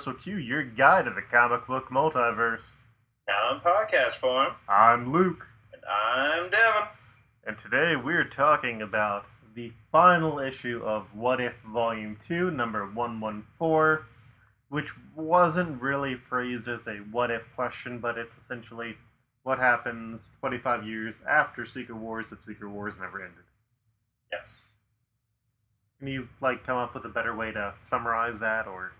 Multiversal 0.00 0.22
Q, 0.22 0.36
your 0.36 0.62
guide 0.62 1.04
to 1.04 1.10
the 1.10 1.20
comic 1.20 1.66
book 1.66 1.88
multiverse. 1.90 2.76
Now 3.28 3.54
in 3.54 3.60
podcast 3.60 4.12
form, 4.12 4.54
I'm 4.68 5.12
Luke, 5.12 5.46
and 5.74 5.82
I'm 5.84 6.50
Devin. 6.50 6.88
and 7.46 7.58
today 7.58 7.96
we're 7.96 8.24
talking 8.24 8.80
about 8.80 9.26
the 9.54 9.72
final 9.92 10.38
issue 10.38 10.80
of 10.84 11.14
What 11.14 11.40
If 11.40 11.52
Volume 11.70 12.16
2, 12.26 12.50
number 12.50 12.86
114, 12.90 14.06
which 14.70 14.92
wasn't 15.14 15.82
really 15.82 16.14
phrased 16.14 16.68
as 16.68 16.86
a 16.86 16.96
what 17.10 17.30
if 17.30 17.42
question, 17.54 17.98
but 17.98 18.16
it's 18.16 18.38
essentially 18.38 18.96
what 19.42 19.58
happens 19.58 20.30
25 20.40 20.86
years 20.86 21.22
after 21.28 21.66
Secret 21.66 21.96
Wars 21.96 22.32
if 22.32 22.42
Secret 22.44 22.70
Wars 22.70 22.98
never 22.98 23.20
ended. 23.20 23.44
Yes. 24.32 24.76
Can 25.98 26.08
you, 26.08 26.28
like, 26.40 26.64
come 26.64 26.78
up 26.78 26.94
with 26.94 27.04
a 27.04 27.10
better 27.10 27.36
way 27.36 27.52
to 27.52 27.74
summarize 27.76 28.40
that, 28.40 28.66
or 28.66 28.92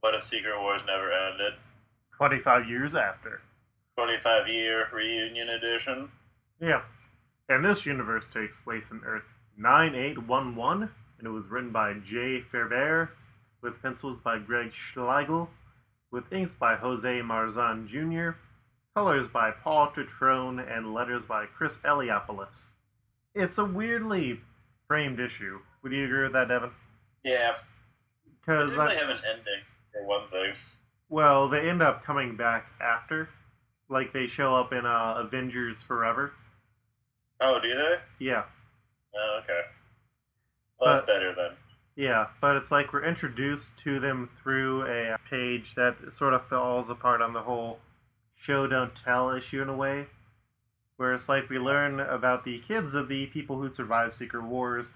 What 0.00 0.14
if 0.14 0.22
Secret 0.22 0.60
Wars 0.60 0.82
never 0.86 1.12
ended? 1.12 1.54
25 2.16 2.68
years 2.68 2.94
after? 2.94 3.40
25 3.96 4.48
year 4.48 4.88
reunion 4.92 5.50
edition. 5.50 6.10
Yeah. 6.60 6.82
And 7.48 7.64
this 7.64 7.84
universe 7.84 8.28
takes 8.28 8.60
place 8.60 8.90
in 8.90 9.00
Earth 9.04 9.24
9811, 9.58 10.88
and 11.18 11.26
it 11.26 11.30
was 11.30 11.46
written 11.46 11.70
by 11.70 11.94
Jay 11.94 12.42
Faerber, 12.52 13.10
with 13.62 13.82
pencils 13.82 14.20
by 14.20 14.38
Gregg 14.38 14.72
Schigiel, 14.72 15.48
with 16.10 16.32
inks 16.32 16.54
by 16.54 16.76
Jose 16.76 17.20
Marzan 17.20 17.86
Jr., 17.86 18.38
colors 18.94 19.28
by 19.28 19.50
Paul 19.50 19.88
Tutrone, 19.88 20.60
and 20.60 20.94
letters 20.94 21.26
by 21.26 21.46
Chris 21.46 21.78
Eliopoulos. 21.78 22.70
It's 23.34 23.58
a 23.58 23.64
weirdly 23.64 24.40
framed 24.88 25.20
issue. 25.20 25.58
Would 25.82 25.92
you 25.92 26.04
agree 26.04 26.22
with 26.22 26.32
that, 26.32 26.48
Devin? 26.48 26.70
Yeah. 27.22 27.54
Because, 28.40 28.72
really 28.72 28.96
have 28.96 29.10
an 29.10 29.18
ending, 29.28 29.60
for 29.92 30.06
one 30.06 30.28
thing. 30.30 30.54
well, 31.08 31.48
they 31.48 31.68
end 31.68 31.82
up 31.82 32.04
coming 32.04 32.36
back 32.36 32.66
after. 32.80 33.28
Like, 33.88 34.12
they 34.12 34.26
show 34.28 34.54
up 34.54 34.72
in 34.72 34.86
uh, 34.86 35.14
Avengers 35.18 35.82
Forever. 35.82 36.32
Oh, 37.40 37.58
do 37.60 37.74
they? 37.74 37.94
Yeah. 38.24 38.44
Oh, 39.16 39.40
okay. 39.42 39.60
Well, 40.78 40.94
that's 40.94 41.06
But- 41.06 41.12
better 41.12 41.34
then. 41.34 41.50
Yeah, 41.96 42.28
but 42.40 42.56
it's 42.56 42.70
like 42.70 42.92
we're 42.94 43.04
introduced 43.04 43.76
to 43.80 43.98
them 44.00 44.30
through 44.42 44.84
a 44.86 45.18
page 45.28 45.74
that 45.74 45.96
sort 46.12 46.32
of 46.32 46.46
falls 46.46 46.88
apart 46.88 47.20
on 47.20 47.34
the 47.34 47.42
whole 47.42 47.80
show 48.36 48.66
don't 48.66 48.94
tell 48.94 49.30
issue 49.30 49.60
in 49.60 49.68
a 49.68 49.76
way. 49.76 50.06
Where 50.96 51.12
it's 51.12 51.28
like 51.28 51.50
we 51.50 51.58
learn 51.58 52.00
about 52.00 52.44
the 52.44 52.58
kids 52.60 52.94
of 52.94 53.08
the 53.08 53.26
people 53.26 53.60
who 53.60 53.68
survived 53.68 54.12
Secret 54.14 54.44
Wars. 54.44 54.92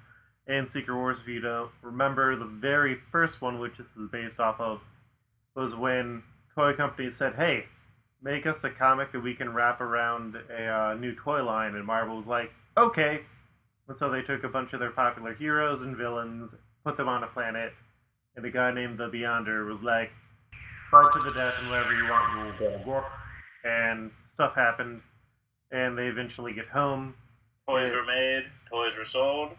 And 0.47 0.71
Secret 0.71 0.95
Wars, 0.95 1.21
if 1.21 1.29
you 1.29 1.41
don't 1.41 1.71
remember, 1.83 2.37
the 2.37 2.45
very 2.45 2.99
first 3.11 3.41
one, 3.41 3.59
which 3.59 3.79
this 3.79 3.87
is 3.99 4.09
based 4.11 4.41
off 4.41 4.61
of, 4.61 4.81
was 5.55 5.75
when 5.75 6.23
toy 6.55 6.75
companies 6.75 7.17
said, 7.17 7.35
hey, 7.35 7.65
make 8.23 8.47
us 8.47 8.63
a 8.65 8.71
comic 8.71 9.13
that 9.13 9.21
we 9.21 9.35
can 9.35 9.55
wrap 9.55 9.81
around 9.81 10.37
a 10.51 10.67
uh, 10.67 10.95
new 10.95 11.15
toy 11.15 11.43
line. 11.43 11.75
And 11.75 11.87
Marvel 11.87 12.17
was 12.17 12.27
like, 12.27 12.53
okay. 12.77 13.21
And 13.89 13.97
so 13.97 14.11
they 14.11 14.23
took 14.23 14.45
a 14.45 14.49
bunch 14.49 14.73
of 14.73 14.81
their 14.81 14.91
popular 14.91 15.35
heroes 15.35 15.83
and 15.83 15.97
villains 15.97 16.55
put 16.85 16.97
them 16.99 17.09
on 17.09 17.25
a 17.25 17.27
planet, 17.27 17.73
and 18.37 18.45
a 18.45 18.51
guy 18.51 18.73
named 18.73 18.99
the 18.99 19.09
Beyonder 19.09 19.67
was 19.67 19.83
like, 19.83 20.11
fight 20.91 21.11
to 21.15 21.19
the 21.21 21.33
death 21.33 21.55
and 21.61 21.71
whatever 21.71 21.95
you 21.95 22.05
want, 22.09 22.61
you 22.61 22.67
will 22.67 22.79
blah. 22.85 23.05
And 23.65 24.11
stuff 24.27 24.55
happened, 24.55 25.01
and 25.73 25.97
they 25.97 26.07
eventually 26.09 26.53
get 26.53 26.67
home. 26.67 27.15
Toys 27.67 27.91
were 27.91 28.05
made, 28.05 28.45
toys 28.71 28.93
were 28.99 29.07
sold. 29.07 29.51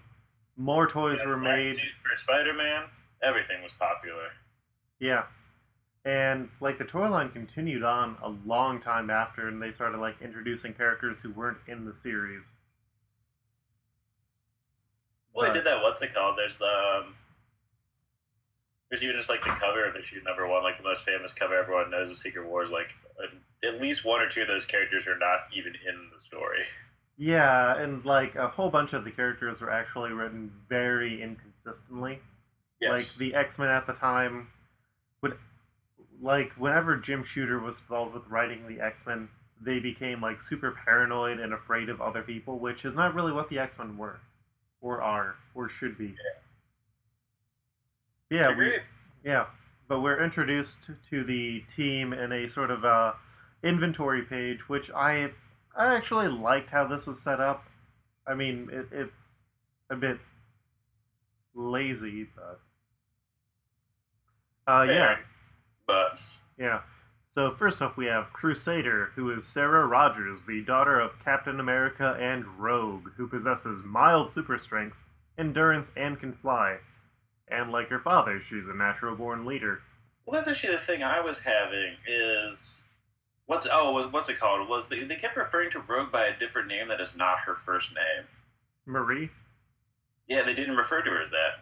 More 0.57 0.87
toys 0.87 1.19
were 1.25 1.37
made. 1.37 1.77
For 1.77 2.15
Spider 2.17 2.53
Man, 2.53 2.85
everything 3.21 3.61
was 3.61 3.73
popular. 3.73 4.29
Yeah. 4.99 5.23
And 6.05 6.49
like 6.61 6.77
the 6.77 6.85
toy 6.85 7.09
line 7.09 7.29
continued 7.29 7.83
on 7.83 8.17
a 8.21 8.29
long 8.47 8.79
time 8.81 9.09
after, 9.09 9.47
and 9.47 9.61
they 9.61 9.71
started 9.71 9.97
like 9.97 10.21
introducing 10.21 10.73
characters 10.73 11.19
who 11.21 11.31
weren't 11.31 11.57
in 11.67 11.83
the 11.85 11.93
series. 11.93 12.53
Well, 15.33 15.47
But- 15.47 15.53
they 15.53 15.59
did 15.59 15.65
that. 15.67 15.81
What's 15.81 16.01
it 16.01 16.13
called? 16.13 16.37
There's 16.37 16.57
the. 16.57 16.65
Um, 17.05 17.15
there's 18.89 19.03
even 19.03 19.15
just 19.15 19.29
like 19.29 19.43
the 19.43 19.49
cover 19.49 19.83
of 19.85 19.95
issue 19.95 20.21
number 20.23 20.47
one, 20.47 20.61
like 20.63 20.77
the 20.77 20.83
most 20.83 21.03
famous 21.03 21.33
cover 21.33 21.55
everyone 21.55 21.89
knows 21.89 22.09
of 22.09 22.17
Secret 22.17 22.47
Wars. 22.47 22.69
Like 22.69 22.93
at 23.63 23.81
least 23.81 24.05
one 24.05 24.21
or 24.21 24.29
two 24.29 24.43
of 24.43 24.47
those 24.47 24.65
characters 24.65 25.07
are 25.07 25.17
not 25.17 25.39
even 25.53 25.73
in 25.73 26.09
the 26.13 26.19
story. 26.23 26.63
Yeah, 27.17 27.77
and 27.77 28.03
like 28.03 28.35
a 28.35 28.47
whole 28.47 28.69
bunch 28.69 28.93
of 28.93 29.05
the 29.05 29.11
characters 29.11 29.61
were 29.61 29.71
actually 29.71 30.11
written 30.11 30.51
very 30.67 31.21
inconsistently. 31.21 32.19
Yes. 32.81 32.91
Like 32.91 33.07
the 33.17 33.35
X 33.35 33.57
Men 33.57 33.69
at 33.69 33.87
the 33.87 33.93
time 33.93 34.49
would 35.21 35.37
like 36.21 36.51
whenever 36.53 36.97
Jim 36.97 37.23
Shooter 37.23 37.59
was 37.59 37.79
involved 37.79 38.13
with 38.13 38.27
writing 38.27 38.67
the 38.67 38.83
X 38.83 39.05
Men, 39.05 39.29
they 39.61 39.79
became 39.79 40.21
like 40.21 40.41
super 40.41 40.71
paranoid 40.85 41.39
and 41.39 41.53
afraid 41.53 41.89
of 41.89 42.01
other 42.01 42.21
people, 42.21 42.59
which 42.59 42.83
is 42.83 42.93
not 42.93 43.15
really 43.15 43.31
what 43.31 43.49
the 43.49 43.59
X 43.59 43.79
Men 43.79 43.97
were, 43.97 44.19
or 44.81 45.01
are, 45.01 45.35
or 45.53 45.69
should 45.69 45.97
be. 45.97 46.15
Yeah, 48.29 48.55
we, 48.57 48.79
yeah, 49.23 49.45
but 49.87 50.01
we're 50.01 50.21
introduced 50.21 50.89
to 51.09 51.23
the 51.23 51.63
team 51.75 52.11
in 52.11 52.31
a 52.31 52.49
sort 52.49 52.71
of 52.71 52.83
uh, 52.83 53.13
inventory 53.63 54.23
page, 54.23 54.67
which 54.67 54.91
I 54.91 55.31
I 55.77 55.93
actually 55.95 56.27
liked 56.27 56.69
how 56.69 56.87
this 56.87 57.05
was 57.05 57.21
set 57.21 57.39
up. 57.39 57.65
I 58.27 58.33
mean, 58.33 58.69
it, 58.71 58.87
it's 58.91 59.39
a 59.89 59.95
bit 59.95 60.19
lazy, 61.53 62.27
but 62.35 62.59
uh, 64.71 64.83
yeah, 64.83 65.17
But 65.85 66.19
yeah. 66.57 66.81
So 67.33 67.51
first 67.51 67.81
up, 67.81 67.97
we 67.97 68.05
have 68.05 68.31
Crusader, 68.31 69.11
who 69.15 69.29
is 69.29 69.45
Sarah 69.45 69.85
Rogers, 69.85 70.43
the 70.43 70.61
daughter 70.63 70.99
of 70.99 71.19
Captain 71.23 71.59
America 71.59 72.17
and 72.19 72.45
Rogue, 72.57 73.09
who 73.17 73.27
possesses 73.27 73.81
mild 73.83 74.31
super 74.33 74.57
strength, 74.57 74.95
endurance, 75.37 75.91
and 75.97 76.17
can 76.17 76.31
fly. 76.31 76.77
And 77.49 77.71
like 77.71 77.89
her 77.89 77.99
father, 77.99 78.41
she's 78.41 78.67
a 78.67 78.73
natural-born 78.73 79.45
leader. 79.45 79.81
well, 80.25 80.39
that's 80.39 80.47
actually 80.47 80.75
the 80.75 80.81
thing 80.81 81.03
I 81.03 81.19
was 81.19 81.39
having 81.39 81.95
is 82.07 82.84
what's 83.47 83.67
oh 83.71 83.91
was 83.91 84.07
what's 84.07 84.29
it 84.29 84.37
called? 84.39 84.67
Was 84.69 84.87
they, 84.87 85.03
they 85.03 85.15
kept 85.15 85.37
referring 85.37 85.69
to 85.71 85.79
Rogue 85.79 86.11
by 86.11 86.25
a 86.25 86.39
different 86.39 86.67
name 86.67 86.87
that 86.89 87.01
is 87.01 87.15
not 87.15 87.39
her 87.39 87.55
first 87.55 87.93
name. 87.93 88.25
Marie. 88.85 89.29
Yeah, 90.27 90.43
they 90.43 90.53
didn't 90.53 90.75
refer 90.75 91.01
to 91.01 91.09
her 91.09 91.21
as 91.21 91.29
that. 91.29 91.59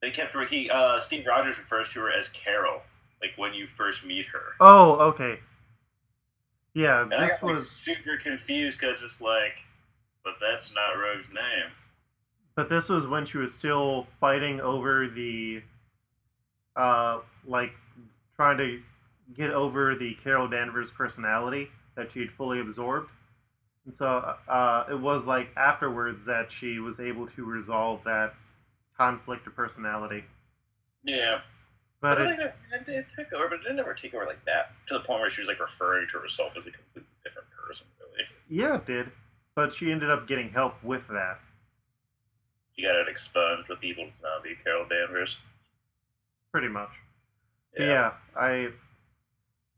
They 0.00 0.10
kept 0.10 0.36
he 0.48 0.70
uh, 0.70 0.98
Steve 0.98 1.26
Rogers 1.26 1.58
refers 1.58 1.88
to 1.90 2.00
her 2.00 2.12
as 2.12 2.28
Carol, 2.28 2.82
like 3.20 3.32
when 3.36 3.52
you 3.52 3.66
first 3.66 4.04
meet 4.04 4.26
her. 4.26 4.54
Oh, 4.60 4.92
okay. 5.08 5.40
Yeah, 6.74 7.02
And 7.02 7.10
this 7.10 7.32
got 7.32 7.42
like, 7.42 7.52
was, 7.54 7.68
super 7.68 8.16
confused 8.16 8.78
because 8.78 9.02
it's 9.02 9.20
like, 9.20 9.54
but 10.22 10.34
that's 10.40 10.72
not 10.72 10.92
Rogue's 10.92 11.30
name. 11.30 11.72
but 12.54 12.68
this 12.68 12.88
was 12.88 13.08
when 13.08 13.24
she 13.24 13.38
was 13.38 13.52
still 13.52 14.06
fighting 14.20 14.60
over 14.60 15.08
the, 15.08 15.62
uh, 16.76 17.18
like 17.44 17.72
trying 18.38 18.56
to 18.58 18.80
get 19.36 19.50
over 19.50 19.94
the 19.94 20.14
Carol 20.14 20.48
Danvers 20.48 20.90
personality 20.90 21.68
that 21.96 22.12
she'd 22.12 22.30
fully 22.32 22.60
absorbed. 22.60 23.10
And 23.84 23.94
so 23.94 24.36
uh, 24.48 24.84
it 24.90 25.00
was 25.00 25.26
like 25.26 25.48
afterwards 25.56 26.24
that 26.26 26.52
she 26.52 26.78
was 26.78 27.00
able 27.00 27.26
to 27.28 27.44
resolve 27.44 28.04
that 28.04 28.34
conflict 28.96 29.46
of 29.46 29.56
personality. 29.56 30.24
Yeah, 31.04 31.40
But 32.00 32.18
but 32.18 32.26
it, 32.28 32.40
it, 32.40 32.54
it, 32.72 32.88
it 32.88 33.06
took 33.16 33.32
over, 33.32 33.48
but 33.48 33.60
it 33.60 33.62
didn't 33.62 33.78
ever 33.80 33.94
take 33.94 34.14
over 34.14 34.26
like 34.26 34.44
that 34.44 34.72
to 34.88 34.94
the 34.94 35.00
point 35.00 35.20
where 35.20 35.30
she 35.30 35.40
was 35.40 35.48
like 35.48 35.60
referring 35.60 36.06
to 36.12 36.18
herself 36.18 36.52
as 36.56 36.66
a 36.66 36.70
completely 36.70 37.08
different 37.24 37.48
person. 37.66 37.86
Really, 38.00 38.24
yeah, 38.48 38.76
it 38.76 38.86
did. 38.86 39.10
But 39.54 39.72
she 39.72 39.90
ended 39.90 40.10
up 40.10 40.28
getting 40.28 40.50
help 40.50 40.82
with 40.84 41.08
that. 41.08 41.38
she 42.76 42.82
got 42.82 42.94
it 42.96 43.08
expunged 43.08 43.68
with 43.68 43.82
evil 43.82 44.06
zombie 44.20 44.56
Carol 44.62 44.86
Danvers. 44.88 45.38
Pretty 46.52 46.68
much. 46.68 46.90
Yeah. 47.86 48.12
I. 48.36 48.68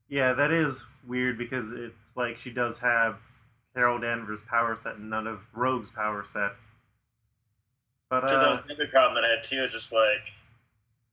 Yeah, 0.08 0.32
that 0.32 0.50
is 0.50 0.86
weird 1.06 1.38
because 1.38 1.70
it's 1.70 1.94
like 2.16 2.36
she 2.36 2.50
does 2.50 2.78
have 2.80 3.18
Carol 3.74 3.98
Danvers' 4.00 4.40
power 4.48 4.74
set 4.74 4.96
and 4.96 5.08
none 5.08 5.26
of 5.26 5.40
Rogue's 5.54 5.90
power 5.90 6.24
set. 6.24 6.52
But 8.08 8.22
Because 8.22 8.40
that 8.40 8.46
uh, 8.46 8.50
was 8.50 8.60
another 8.64 8.88
problem 8.88 9.14
that 9.14 9.24
I 9.24 9.36
had 9.36 9.44
too. 9.44 9.62
Is 9.62 9.72
just 9.72 9.92
like, 9.92 10.32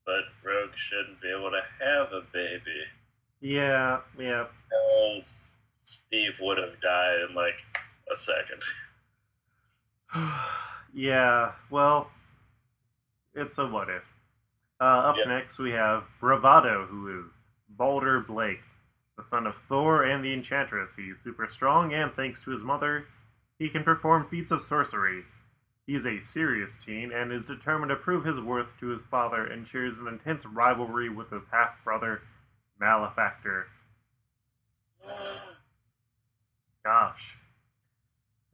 but 0.05 0.21
Rogue 0.43 0.75
shouldn't 0.75 1.21
be 1.21 1.29
able 1.29 1.51
to 1.51 1.61
have 1.79 2.11
a 2.11 2.21
baby. 2.33 2.83
yeah, 3.39 3.99
yeah, 4.17 4.45
Else 4.73 5.57
Steve 5.83 6.37
would 6.41 6.57
have 6.57 6.81
died 6.81 7.19
in 7.29 7.35
like 7.35 7.63
a 8.11 8.15
second. 8.15 8.61
yeah. 10.93 11.51
Well, 11.69 12.09
it's 13.35 13.57
a 13.59 13.67
what 13.67 13.89
if. 13.89 14.03
Uh, 14.79 14.83
up 14.83 15.18
Yeah. 15.18 15.25
next, 15.25 15.57
we 15.59 15.71
have 15.71 16.07
Bravado, 16.19 16.85
who 16.85 17.19
is 17.24 17.39
Balder 17.69 18.19
Blake, 18.19 18.63
the 19.18 19.24
son 19.24 19.47
of 19.47 19.57
Thor 19.57 20.03
and 20.03 20.24
the 20.24 20.33
Enchantress. 20.33 20.95
He's 20.95 21.19
super 21.19 21.47
strong, 21.50 21.94
and 21.94 22.13
thanks 22.13 22.41
to 22.44 22.51
his 22.51 22.63
mother, 22.63 23.07
he 23.57 23.69
can 23.69 23.83
perform 23.83 24.24
feats 24.24 24.51
of 24.51 24.62
sorcery. 24.62 25.25
He's 25.88 26.06
a 26.06 26.21
serious 26.21 26.77
teen 26.83 27.12
and 27.12 27.31
is 27.31 27.45
determined 27.45 27.89
to 27.89 27.95
prove 27.95 28.25
his 28.25 28.39
worth 28.39 28.77
to 28.79 28.88
his 28.88 29.06
father 29.06 29.45
and 29.45 29.68
shares 29.68 29.97
an 29.97 30.07
intense 30.07 30.45
rivalry 30.45 31.09
with 31.09 31.31
his 31.31 31.47
half 31.47 31.83
brother, 31.83 32.21
Malefactor. 32.80 33.68
Gosh. 36.83 37.38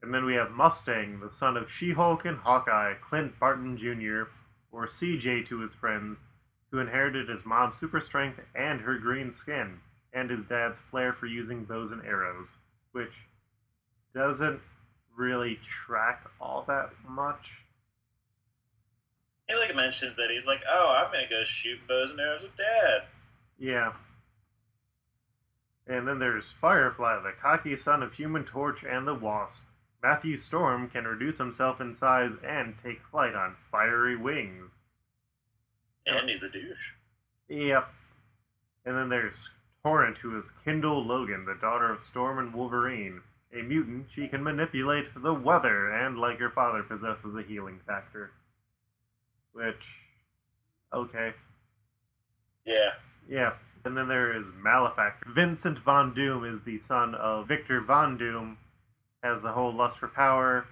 And 0.01 0.13
then 0.13 0.25
we 0.25 0.35
have 0.35 0.51
Mustang, 0.51 1.19
the 1.19 1.31
son 1.31 1.57
of 1.57 1.71
She 1.71 1.91
Hulk 1.91 2.25
and 2.25 2.37
Hawkeye, 2.37 2.95
Clint 2.95 3.39
Barton 3.39 3.77
Jr., 3.77 4.29
or 4.73 4.87
CJ 4.87 5.45
to 5.47 5.59
his 5.59 5.75
friends, 5.75 6.23
who 6.71 6.79
inherited 6.79 7.29
his 7.29 7.45
mom's 7.45 7.77
super 7.77 8.01
strength 8.01 8.41
and 8.55 8.81
her 8.81 8.97
green 8.97 9.31
skin, 9.31 9.79
and 10.11 10.29
his 10.29 10.43
dad's 10.43 10.79
flair 10.79 11.13
for 11.13 11.27
using 11.27 11.63
bows 11.63 11.91
and 11.91 12.03
arrows, 12.03 12.55
which 12.91 13.13
doesn't 14.13 14.59
really 15.15 15.55
track 15.57 16.25
all 16.41 16.63
that 16.67 16.89
much. 17.07 17.59
He 19.47 19.55
like 19.55 19.75
mentions 19.75 20.15
that 20.15 20.31
he's 20.31 20.47
like, 20.47 20.61
"Oh, 20.67 20.89
I'm 20.89 21.11
gonna 21.11 21.29
go 21.29 21.43
shoot 21.43 21.79
bows 21.87 22.09
and 22.09 22.19
arrows 22.19 22.41
with 22.41 22.55
Dad." 22.55 23.03
Yeah. 23.57 23.93
And 25.85 26.07
then 26.07 26.17
there's 26.19 26.51
Firefly, 26.51 27.19
the 27.19 27.33
cocky 27.33 27.75
son 27.75 28.01
of 28.01 28.13
Human 28.13 28.45
Torch 28.45 28.83
and 28.83 29.05
the 29.05 29.13
Wasp. 29.13 29.65
Matthew 30.03 30.35
Storm 30.35 30.89
can 30.89 31.05
reduce 31.05 31.37
himself 31.37 31.79
in 31.79 31.95
size 31.95 32.33
and 32.45 32.75
take 32.83 33.01
flight 33.09 33.33
on 33.33 33.55
fiery 33.71 34.17
wings. 34.17 34.73
And 36.05 36.29
he's 36.29 36.43
a 36.43 36.49
douche. 36.49 36.91
Yep. 37.47 37.87
And 38.85 38.97
then 38.97 39.07
there's 39.07 39.49
Torrent, 39.81 40.17
who 40.17 40.37
is 40.37 40.51
Kindle 40.65 41.01
Logan, 41.01 41.45
the 41.45 41.55
daughter 41.59 41.89
of 41.89 42.01
Storm 42.01 42.37
and 42.37 42.53
Wolverine. 42.53 43.21
A 43.57 43.61
mutant, 43.61 44.07
she 44.13 44.27
can 44.27 44.43
manipulate 44.43 45.07
the 45.15 45.33
weather 45.33 45.89
and, 45.89 46.17
like 46.17 46.39
her 46.39 46.49
father, 46.49 46.83
possesses 46.83 47.35
a 47.35 47.43
healing 47.43 47.79
factor. 47.87 48.31
Which, 49.53 49.87
okay. 50.93 51.33
Yeah. 52.65 52.89
Yeah. 53.29 53.53
And 53.85 53.95
then 53.95 54.07
there 54.07 54.35
is 54.35 54.47
Malefactor. 54.61 55.29
Vincent 55.29 55.79
Von 55.79 56.13
Doom 56.13 56.43
is 56.43 56.63
the 56.63 56.79
son 56.79 57.15
of 57.15 57.47
Victor 57.47 57.79
Von 57.79 58.17
Doom, 58.17 58.57
has 59.23 59.41
the 59.41 59.51
whole 59.51 59.73
lust 59.73 59.97
for 59.97 60.07
power, 60.07 60.65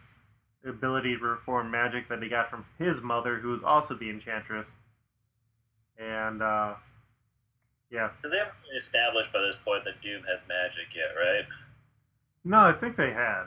ability 0.66 1.14
to 1.14 1.20
perform 1.20 1.72
magic 1.72 2.08
that 2.10 2.22
he 2.22 2.30
got 2.30 2.50
from 2.50 2.66
his 2.78 3.02
mother, 3.02 3.38
who 3.38 3.52
is 3.54 3.64
also 3.64 3.96
the 3.96 4.10
Enchantress. 4.10 4.74
And, 5.98 6.42
uh, 6.42 6.76
yeah. 7.90 8.10
Because 8.18 8.32
they 8.32 8.38
haven't 8.38 8.54
established 8.78 9.32
by 9.34 9.40
this 9.42 9.56
point 9.64 9.84
that 9.86 10.02
Doom 10.02 10.24
has 10.30 10.40
magic 10.48 10.94
yet, 10.96 11.16
right? 11.18 11.46
No, 12.44 12.60
I 12.60 12.74
think 12.74 12.96
they 12.96 13.12
had. 13.12 13.46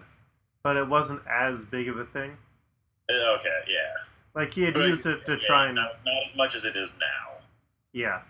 But 0.63 0.77
it 0.77 0.89
wasn't 0.89 1.21
as 1.31 1.65
big 1.65 1.89
of 1.89 1.99
a 1.99 2.05
thing. 2.05 2.37
Uh, 3.11 3.35
Okay, 3.39 3.61
yeah. 3.69 3.93
Like, 4.35 4.53
he 4.55 4.63
had 4.63 4.75
But, 4.75 4.87
used 4.89 5.07
it 5.07 5.25
to 5.27 5.33
yeah, 5.33 5.47
try 5.47 5.67
and. 5.67 5.75
not, 5.77 5.93
not 6.05 6.31
as 6.31 6.37
much 6.37 6.55
as 6.55 6.65
it 6.65 6.77
is 6.77 6.93
now. 6.99 7.43
Yeah. 7.93 8.23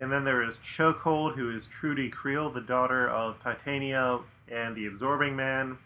And 0.00 0.10
then 0.10 0.24
there 0.24 0.42
is 0.42 0.58
Chokehold, 0.58 1.34
who 1.34 1.54
is 1.54 1.66
Trudy 1.66 2.08
Creel, 2.08 2.50
the 2.50 2.60
daughter 2.60 3.08
of 3.08 3.40
Titania 3.42 4.20
and 4.50 4.74
the 4.74 4.86
Absorbing 4.86 5.36
Man. 5.36 5.76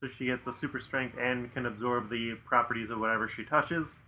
So 0.00 0.08
she 0.08 0.26
gets 0.26 0.46
a 0.46 0.52
super 0.52 0.78
strength 0.78 1.16
and 1.18 1.52
can 1.52 1.66
absorb 1.66 2.10
the 2.10 2.34
properties 2.44 2.90
of 2.90 3.00
whatever 3.00 3.28
she 3.28 3.44
touches. 3.44 3.98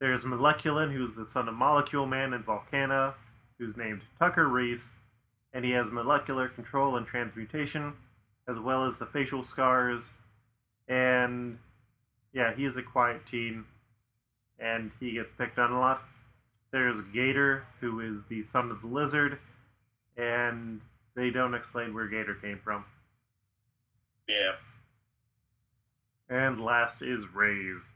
There's 0.00 0.24
Moleculon, 0.24 0.92
who's 0.92 1.14
the 1.14 1.26
son 1.26 1.48
of 1.48 1.54
Molecule 1.54 2.06
Man 2.06 2.32
and 2.32 2.44
Volcana, 2.44 3.14
who's 3.58 3.76
named 3.76 4.02
Tucker 4.18 4.48
Reese, 4.48 4.92
and 5.52 5.64
he 5.64 5.72
has 5.72 5.90
molecular 5.90 6.48
control 6.48 6.96
and 6.96 7.06
transmutation, 7.06 7.92
as 8.48 8.58
well 8.58 8.84
as 8.84 8.98
the 8.98 9.06
facial 9.06 9.44
scars. 9.44 10.10
And 10.88 11.58
yeah, 12.32 12.54
he 12.54 12.64
is 12.64 12.76
a 12.76 12.82
quiet 12.82 13.26
teen, 13.26 13.64
and 14.58 14.90
he 14.98 15.12
gets 15.12 15.32
picked 15.34 15.58
on 15.58 15.70
a 15.70 15.78
lot. 15.78 16.02
There's 16.72 17.02
Gator, 17.02 17.64
who 17.80 18.00
is 18.00 18.24
the 18.24 18.42
son 18.44 18.70
of 18.70 18.80
the 18.80 18.86
lizard, 18.86 19.38
and 20.16 20.80
they 21.14 21.30
don't 21.30 21.54
explain 21.54 21.94
where 21.94 22.08
Gator 22.08 22.34
came 22.34 22.58
from. 22.58 22.84
Yeah. 24.28 24.52
And 26.28 26.60
last 26.64 27.02
is 27.02 27.26
Rays. 27.34 27.92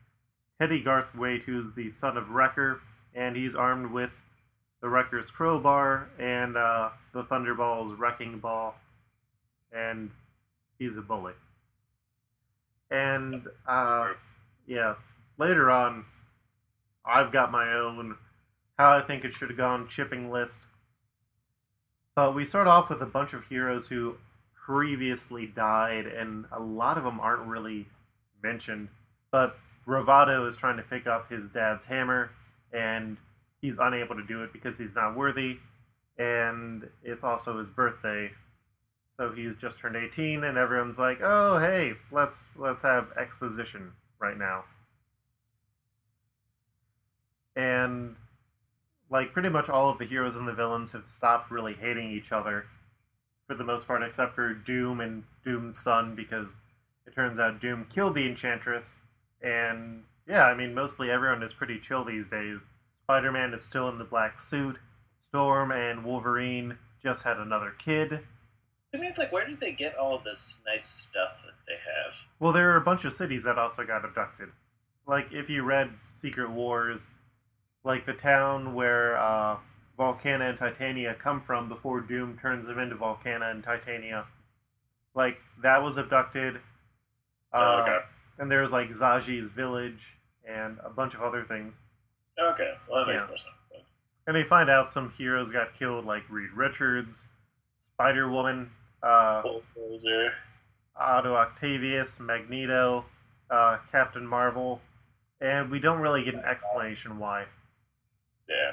Teddy 0.61 0.83
Garthwaite, 0.83 1.43
who's 1.43 1.73
the 1.75 1.91
son 1.91 2.17
of 2.17 2.31
Wrecker, 2.31 2.81
and 3.15 3.37
he's 3.37 3.55
armed 3.55 3.91
with 3.91 4.13
the 4.81 4.89
Wrecker's 4.89 5.31
crowbar 5.31 6.09
and 6.19 6.57
uh, 6.57 6.91
the 7.13 7.25
Thunderball's 7.25 7.99
wrecking 7.99 8.39
ball, 8.39 8.77
and 9.73 10.11
he's 10.79 10.97
a 10.97 11.03
bully. 11.03 11.33
And 12.91 13.47
uh, 13.67 14.13
yeah, 14.67 14.95
later 15.39 15.71
on, 15.71 16.05
I've 17.05 17.33
got 17.33 17.51
my 17.51 17.73
own 17.73 18.17
how 18.79 18.93
I 18.93 19.01
think 19.01 19.25
it 19.25 19.33
should 19.33 19.49
have 19.49 19.57
gone 19.57 19.89
chipping 19.89 20.31
list. 20.31 20.63
But 22.15 22.35
we 22.35 22.45
start 22.45 22.67
off 22.67 22.91
with 22.91 23.01
a 23.01 23.07
bunch 23.07 23.33
of 23.33 23.47
heroes 23.47 23.89
who 23.89 24.17
previously 24.67 25.47
died, 25.47 26.07
and 26.07 26.45
a 26.51 26.61
lot 26.61 26.99
of 26.99 27.05
them 27.05 27.21
aren't 27.21 27.47
really 27.47 27.87
mentioned. 28.43 28.89
But 29.31 29.57
Bravado 29.87 30.45
is 30.47 30.57
trying 30.57 30.77
to 30.77 30.83
pick 30.83 31.07
up 31.07 31.31
his 31.31 31.49
dad's 31.49 31.85
hammer, 31.85 32.31
and 32.73 33.17
he's 33.61 33.77
unable 33.79 34.17
to 34.17 34.25
do 34.25 34.43
it 34.43 34.53
because 34.53 34.77
he's 34.77 34.97
not 34.97 35.17
worthy, 35.17 35.59
and 36.19 36.89
it's 37.05 37.23
also 37.23 37.59
his 37.59 37.71
birthday. 37.71 38.33
So 39.17 39.31
he's 39.31 39.55
just 39.57 39.79
turned 39.79 39.97
18, 39.97 40.43
and 40.43 40.59
everyone's 40.59 40.99
like, 40.99 41.21
"Oh, 41.23 41.59
hey, 41.59 41.95
let's 42.11 42.49
let's 42.57 42.83
have 42.83 43.13
exposition 43.17 43.93
right 44.19 44.37
now." 44.37 44.65
And 47.55 48.17
like 49.09 49.33
pretty 49.33 49.49
much 49.49 49.69
all 49.69 49.89
of 49.89 49.99
the 49.99 50.05
heroes 50.05 50.35
and 50.35 50.49
the 50.49 50.53
villains 50.53 50.93
have 50.93 51.07
stopped 51.07 51.51
really 51.51 51.75
hating 51.75 52.11
each 52.11 52.33
other 52.33 52.67
for 53.47 53.55
the 53.55 53.65
most 53.65 53.87
part, 53.87 54.03
except 54.03 54.35
for 54.35 54.53
Doom 54.53 55.01
and 55.01 55.25
Doom's 55.45 55.79
son, 55.79 56.15
because 56.15 56.59
it 57.07 57.15
turns 57.15 57.39
out 57.39 57.61
Doom 57.61 57.87
killed 57.93 58.15
the 58.15 58.27
Enchantress. 58.27 58.99
And 59.43 60.05
yeah, 60.29 60.45
I 60.45 60.55
mean, 60.55 60.75
mostly 60.75 61.11
everyone 61.11 61.43
is 61.43 61.53
pretty 61.53 61.79
chill 61.79 62.05
these 62.05 62.29
days. 62.29 62.67
Spider 63.03 63.31
Man 63.31 63.55
is 63.55 63.63
still 63.63 63.89
in 63.89 63.99
the 63.99 64.05
black 64.05 64.41
suit. 64.41 64.79
Storm 65.21 65.71
and 65.71 66.05
Wolverine 66.05 66.79
just 67.03 67.23
had 67.23 67.37
another 67.37 67.73
kid. 67.79 68.21
I 68.95 68.99
mean, 68.99 69.11
it's 69.11 69.19
like, 69.19 69.33
where 69.33 69.47
did 69.47 69.61
they 69.61 69.73
get 69.73 69.97
all 69.97 70.15
of 70.15 70.25
this 70.25 70.57
nice 70.67 70.87
stuff 70.87 71.37
that 71.45 71.55
they 71.67 71.75
have? 71.75 72.15
Well, 72.41 72.53
there 72.53 72.71
are 72.73 72.77
a 72.77 72.81
bunch 72.81 73.05
of 73.05 73.13
cities 73.13 73.45
that 73.45 73.59
also 73.59 73.85
got 73.85 74.05
abducted. 74.05 74.49
Like, 75.07 75.33
if 75.33 75.51
you 75.51 75.63
read 75.63 75.91
Secret 76.09 76.51
Wars, 76.51 77.11
like 77.85 78.07
the 78.07 78.13
town 78.13 78.75
where 78.75 79.17
uh, 79.19 79.57
Volcana 79.97 80.49
and 80.49 80.59
Titania 80.59 81.15
come 81.15 81.41
from 81.41 81.69
before 81.69 82.01
Doom 82.01 82.39
turns 82.41 82.67
them 82.67 82.79
into 82.79 82.97
Volcana 82.97 83.51
and 83.51 83.63
Titania, 83.65 84.27
like, 85.15 85.39
that 85.63 85.83
was 85.83 85.97
abducted. 85.97 86.61
Oh, 87.53 87.61
Uh, 87.61 87.83
okay. 87.83 87.99
And 88.39 88.51
there's, 88.51 88.73
like, 88.73 88.91
Zsaji's 88.91 89.49
village 89.49 90.03
and 90.47 90.79
a 90.85 90.91
bunch 90.91 91.15
of 91.15 91.23
other 91.23 91.45
things. 91.45 91.75
Okay. 92.39 92.75
Well, 92.89 93.05
that 93.05 93.11
makes 93.11 93.21
yeah. 93.21 93.27
more 93.27 93.37
sense 93.37 93.65
then. 93.71 93.81
And 94.27 94.37
they 94.37 94.45
find 94.45 94.69
out 94.69 94.93
some 94.93 95.11
heroes 95.13 95.51
got 95.51 95.75
killed, 95.75 96.05
like 96.05 96.23
Reed 96.29 96.51
Richards, 96.55 97.27
Spider 97.95 98.31
Woman, 98.31 98.71
uh, 99.03 99.43
Otto 100.99 101.35
Octavius, 101.35 102.21
Magneto, 102.21 103.07
uh, 103.51 103.79
Captain 103.91 104.27
Marvel, 104.27 104.81
and 105.41 105.71
we 105.71 105.79
don't 105.79 106.01
really 106.01 106.25
get 106.25 106.35
an 106.35 106.45
explanation 106.45 107.19
why. 107.19 107.47
Yeah. 108.49 108.73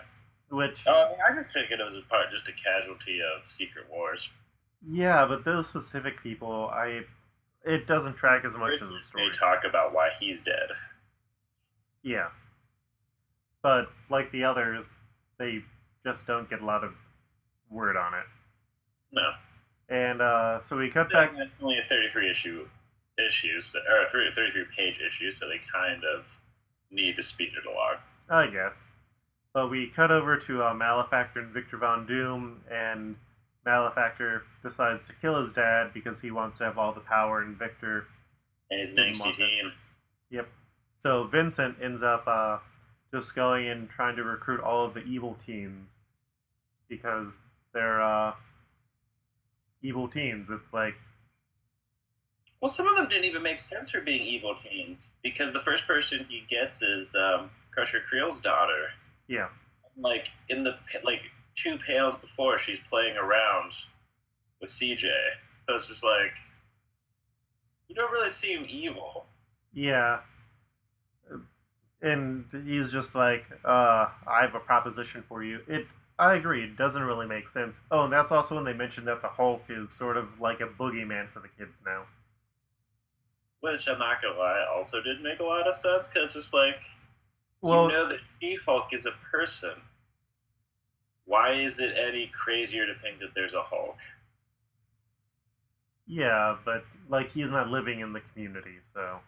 Which, 0.53 0.83
Oh, 0.85 1.05
I, 1.05 1.09
mean, 1.09 1.17
I 1.31 1.33
just 1.35 1.51
figured 1.51 1.79
it 1.79 1.83
was 1.83 1.97
a 1.97 2.01
part, 2.03 2.29
just 2.29 2.47
a 2.47 2.51
casualty 2.51 3.19
of 3.21 3.47
Secret 3.49 3.85
Wars. 3.91 4.29
yeah, 4.87 5.25
but 5.25 5.43
those 5.43 5.67
specific 5.67 6.21
people, 6.21 6.69
I, 6.71 7.01
it 7.65 7.87
doesn't 7.87 8.17
track 8.17 8.45
as 8.45 8.55
much 8.55 8.73
as 8.73 8.87
the 8.91 8.99
story. 8.99 9.29
They 9.29 9.35
talk 9.35 9.63
about 9.67 9.93
why 9.93 10.09
he's 10.19 10.41
dead. 10.41 10.69
Yeah, 12.03 12.27
but 13.63 13.91
like 14.11 14.31
the 14.31 14.43
others, 14.43 14.91
they 15.39 15.63
just 16.05 16.27
don't 16.27 16.47
get 16.49 16.61
a 16.61 16.65
lot 16.65 16.83
of 16.83 16.93
word 17.71 17.97
on 17.97 18.13
it. 18.13 18.25
No. 19.11 19.31
And 19.89 20.21
uh, 20.21 20.59
so 20.59 20.77
we 20.77 20.89
cut 20.89 21.09
back. 21.11 21.35
Back 21.35 21.47
only 21.61 21.79
a 21.79 21.83
33 21.83 22.29
issue 22.29 22.67
issues, 23.17 23.73
or 23.75 24.07
33 24.07 24.65
page 24.75 24.99
issues, 24.99 25.37
so 25.39 25.47
they 25.47 25.59
kind 25.71 26.03
of 26.15 26.39
need 26.91 27.15
to 27.15 27.23
speed 27.23 27.53
it 27.57 27.65
along. 27.67 27.95
I 28.29 28.47
guess. 28.51 28.85
But 29.53 29.69
we 29.69 29.87
cut 29.87 30.09
over 30.11 30.37
to 30.37 30.63
uh, 30.63 30.73
Malefactor 30.73 31.39
and 31.39 31.51
Victor 31.51 31.77
Von 31.77 32.07
Doom, 32.07 32.61
and 32.71 33.15
Malefactor 33.65 34.43
decides 34.63 35.05
to 35.07 35.13
kill 35.21 35.39
his 35.39 35.53
dad 35.53 35.91
because 35.93 36.19
he 36.19 36.31
wants 36.31 36.57
to 36.57 36.65
have 36.65 36.77
all 36.77 36.91
the 36.91 37.01
power, 37.01 37.41
and 37.41 37.57
Victor. 37.57 38.07
And 38.71 38.81
his 38.81 38.95
next 38.95 39.21
team. 39.37 39.71
Yep. 40.31 40.47
So 40.97 41.25
Vincent 41.25 41.77
ends 41.81 42.01
up 42.01 42.23
uh, 42.25 42.57
just 43.11 43.35
going 43.35 43.67
and 43.67 43.89
trying 43.89 44.15
to 44.15 44.23
recruit 44.23 44.59
all 44.59 44.85
of 44.85 44.95
the 44.95 45.03
evil 45.03 45.37
teams 45.45 45.91
because 46.89 47.39
they're 47.73 48.01
uh, 48.01 48.33
evil 49.83 50.07
teams. 50.07 50.49
It's 50.49 50.73
like 50.73 50.95
Well, 52.61 52.71
some 52.71 52.87
of 52.87 52.95
them 52.95 53.07
didn't 53.07 53.25
even 53.25 53.43
make 53.43 53.59
sense 53.59 53.91
for 53.91 54.01
being 54.01 54.23
evil 54.23 54.55
teens 54.55 55.13
because 55.21 55.53
the 55.53 55.59
first 55.59 55.85
person 55.85 56.25
he 56.27 56.43
gets 56.49 56.81
is 56.81 57.13
um, 57.15 57.51
Crusher 57.71 58.01
Creel's 58.07 58.39
daughter. 58.39 58.89
Yeah. 59.27 59.47
Like 59.97 60.31
in 60.49 60.63
the 60.63 60.75
like 61.03 61.21
two 61.55 61.77
panels 61.77 62.15
before, 62.15 62.57
she's 62.57 62.79
playing 62.79 63.17
around 63.17 63.73
with 64.61 64.71
CJ. 64.71 65.11
So 65.67 65.75
it's 65.75 65.87
just 65.87 66.03
like 66.03 66.33
you 67.87 67.95
don't 67.95 68.11
really 68.11 68.29
seem 68.29 68.65
evil. 68.67 69.25
Yeah. 69.73 70.19
And 72.01 72.45
he's 72.65 72.91
just 72.91 73.15
like, 73.15 73.45
uh, 73.63 74.07
I 74.27 74.41
have 74.41 74.55
a 74.55 74.59
proposition 74.59 75.23
for 75.27 75.43
you. 75.43 75.59
It 75.67 75.87
I 76.19 76.35
agree, 76.35 76.63
it 76.63 76.77
doesn't 76.77 77.01
really 77.01 77.25
make 77.25 77.49
sense. 77.49 77.81
Oh, 77.89 78.03
and 78.03 78.13
that's 78.13 78.31
also 78.31 78.55
when 78.55 78.65
they 78.65 78.73
mentioned 78.73 79.07
that 79.07 79.21
the 79.21 79.29
Hulk 79.29 79.63
is 79.69 79.91
sort 79.91 80.15
of 80.15 80.39
like 80.39 80.61
a 80.61 80.67
boogeyman 80.67 81.29
for 81.29 81.39
the 81.39 81.47
kids 81.57 81.79
now. 81.85 82.03
Which 83.61 83.87
I'm 83.87 83.97
not 83.97 84.21
gonna 84.21 84.37
lie, 84.37 84.65
also 84.75 85.01
didn't 85.01 85.23
make 85.23 85.39
a 85.39 85.43
lot 85.43 85.67
of 85.67 85.73
sense 85.73 86.07
because 86.07 86.35
it's 86.35 86.53
like 86.53 86.81
Well, 87.63 87.85
you 87.85 87.93
know 87.93 88.09
that 88.09 88.19
She 88.41 88.55
Hulk 88.55 88.93
is 88.93 89.05
a 89.05 89.13
person. 89.31 89.73
Why 91.25 91.53
is 91.53 91.79
it 91.79 91.95
any 91.97 92.27
crazier 92.27 92.85
to 92.85 92.93
think 92.93 93.19
that 93.19 93.29
there's 93.33 93.53
a 93.53 93.63
Hulk? 93.63 93.97
yeah, 96.05 96.57
but 96.65 96.83
like 97.09 97.31
he's 97.31 97.51
not 97.51 97.69
living 97.69 98.01
in 98.01 98.13
the 98.13 98.21
community, 98.33 98.77
so. 98.93 99.19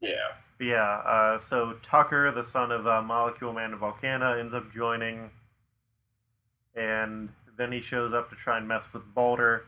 Yeah. 0.00 0.12
Yeah, 0.60 0.98
uh, 1.04 1.38
so 1.40 1.74
Tucker, 1.82 2.30
the 2.30 2.44
son 2.44 2.70
of 2.70 2.86
uh, 2.86 3.02
Molecule 3.02 3.52
Man 3.52 3.72
and 3.72 3.80
Volcana, 3.80 4.38
ends 4.38 4.54
up 4.54 4.72
joining, 4.72 5.30
and 6.76 7.30
then 7.58 7.72
he 7.72 7.80
shows 7.80 8.12
up 8.12 8.30
to 8.30 8.36
try 8.36 8.58
and 8.58 8.68
mess 8.68 8.92
with 8.92 9.02
Balder. 9.12 9.64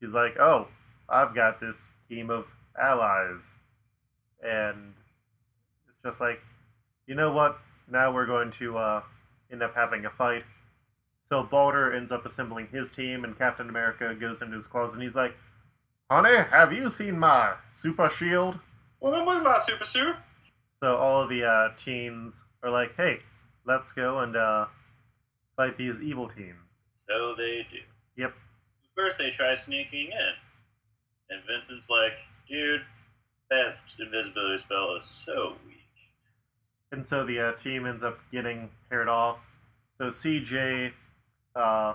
He's 0.00 0.12
like, 0.12 0.38
"Oh, 0.38 0.68
I've 1.08 1.34
got 1.34 1.58
this 1.60 1.90
team 2.08 2.28
of 2.28 2.46
allies," 2.78 3.54
and 4.42 4.92
it's 5.88 6.02
just 6.04 6.20
like, 6.20 6.40
you 7.10 7.16
know 7.16 7.32
what? 7.32 7.58
Now 7.90 8.12
we're 8.12 8.24
going 8.24 8.52
to 8.52 8.78
uh, 8.78 9.02
end 9.50 9.64
up 9.64 9.74
having 9.74 10.06
a 10.06 10.10
fight. 10.10 10.44
So 11.28 11.42
Balder 11.42 11.92
ends 11.92 12.12
up 12.12 12.24
assembling 12.24 12.68
his 12.68 12.92
team, 12.92 13.24
and 13.24 13.36
Captain 13.36 13.68
America 13.68 14.14
goes 14.14 14.42
into 14.42 14.54
his 14.54 14.68
closet, 14.68 14.94
and 14.94 15.02
he's 15.02 15.16
like, 15.16 15.34
"Honey, 16.08 16.36
have 16.36 16.72
you 16.72 16.88
seen 16.88 17.18
my 17.18 17.54
super 17.72 18.08
shield?" 18.08 18.60
Well, 19.00 19.12
then 19.12 19.26
what 19.26 19.40
about 19.40 19.62
Super 19.62 19.84
Suit? 19.84 20.14
So 20.80 20.96
all 20.96 21.22
of 21.22 21.28
the 21.28 21.44
uh, 21.44 21.70
teens 21.76 22.36
are 22.62 22.70
like, 22.70 22.94
"Hey, 22.96 23.18
let's 23.66 23.90
go 23.90 24.20
and 24.20 24.36
uh, 24.36 24.66
fight 25.56 25.76
these 25.76 26.00
evil 26.00 26.28
teams." 26.28 26.62
So 27.08 27.34
they 27.34 27.66
do. 27.72 27.78
Yep. 28.18 28.34
First, 28.94 29.18
they 29.18 29.30
try 29.30 29.56
sneaking 29.56 30.12
in, 30.12 30.32
and 31.30 31.42
Vincent's 31.44 31.90
like, 31.90 32.12
"Dude, 32.48 32.82
that 33.50 33.78
invisibility 33.98 34.58
spell 34.58 34.94
is 34.94 35.04
so 35.04 35.56
weak." 35.66 35.79
And 36.92 37.06
so 37.06 37.24
the 37.24 37.40
uh, 37.40 37.52
team 37.52 37.86
ends 37.86 38.02
up 38.02 38.18
getting 38.32 38.70
paired 38.88 39.08
off. 39.08 39.38
So 39.98 40.08
CJ, 40.08 40.92
uh, 41.54 41.94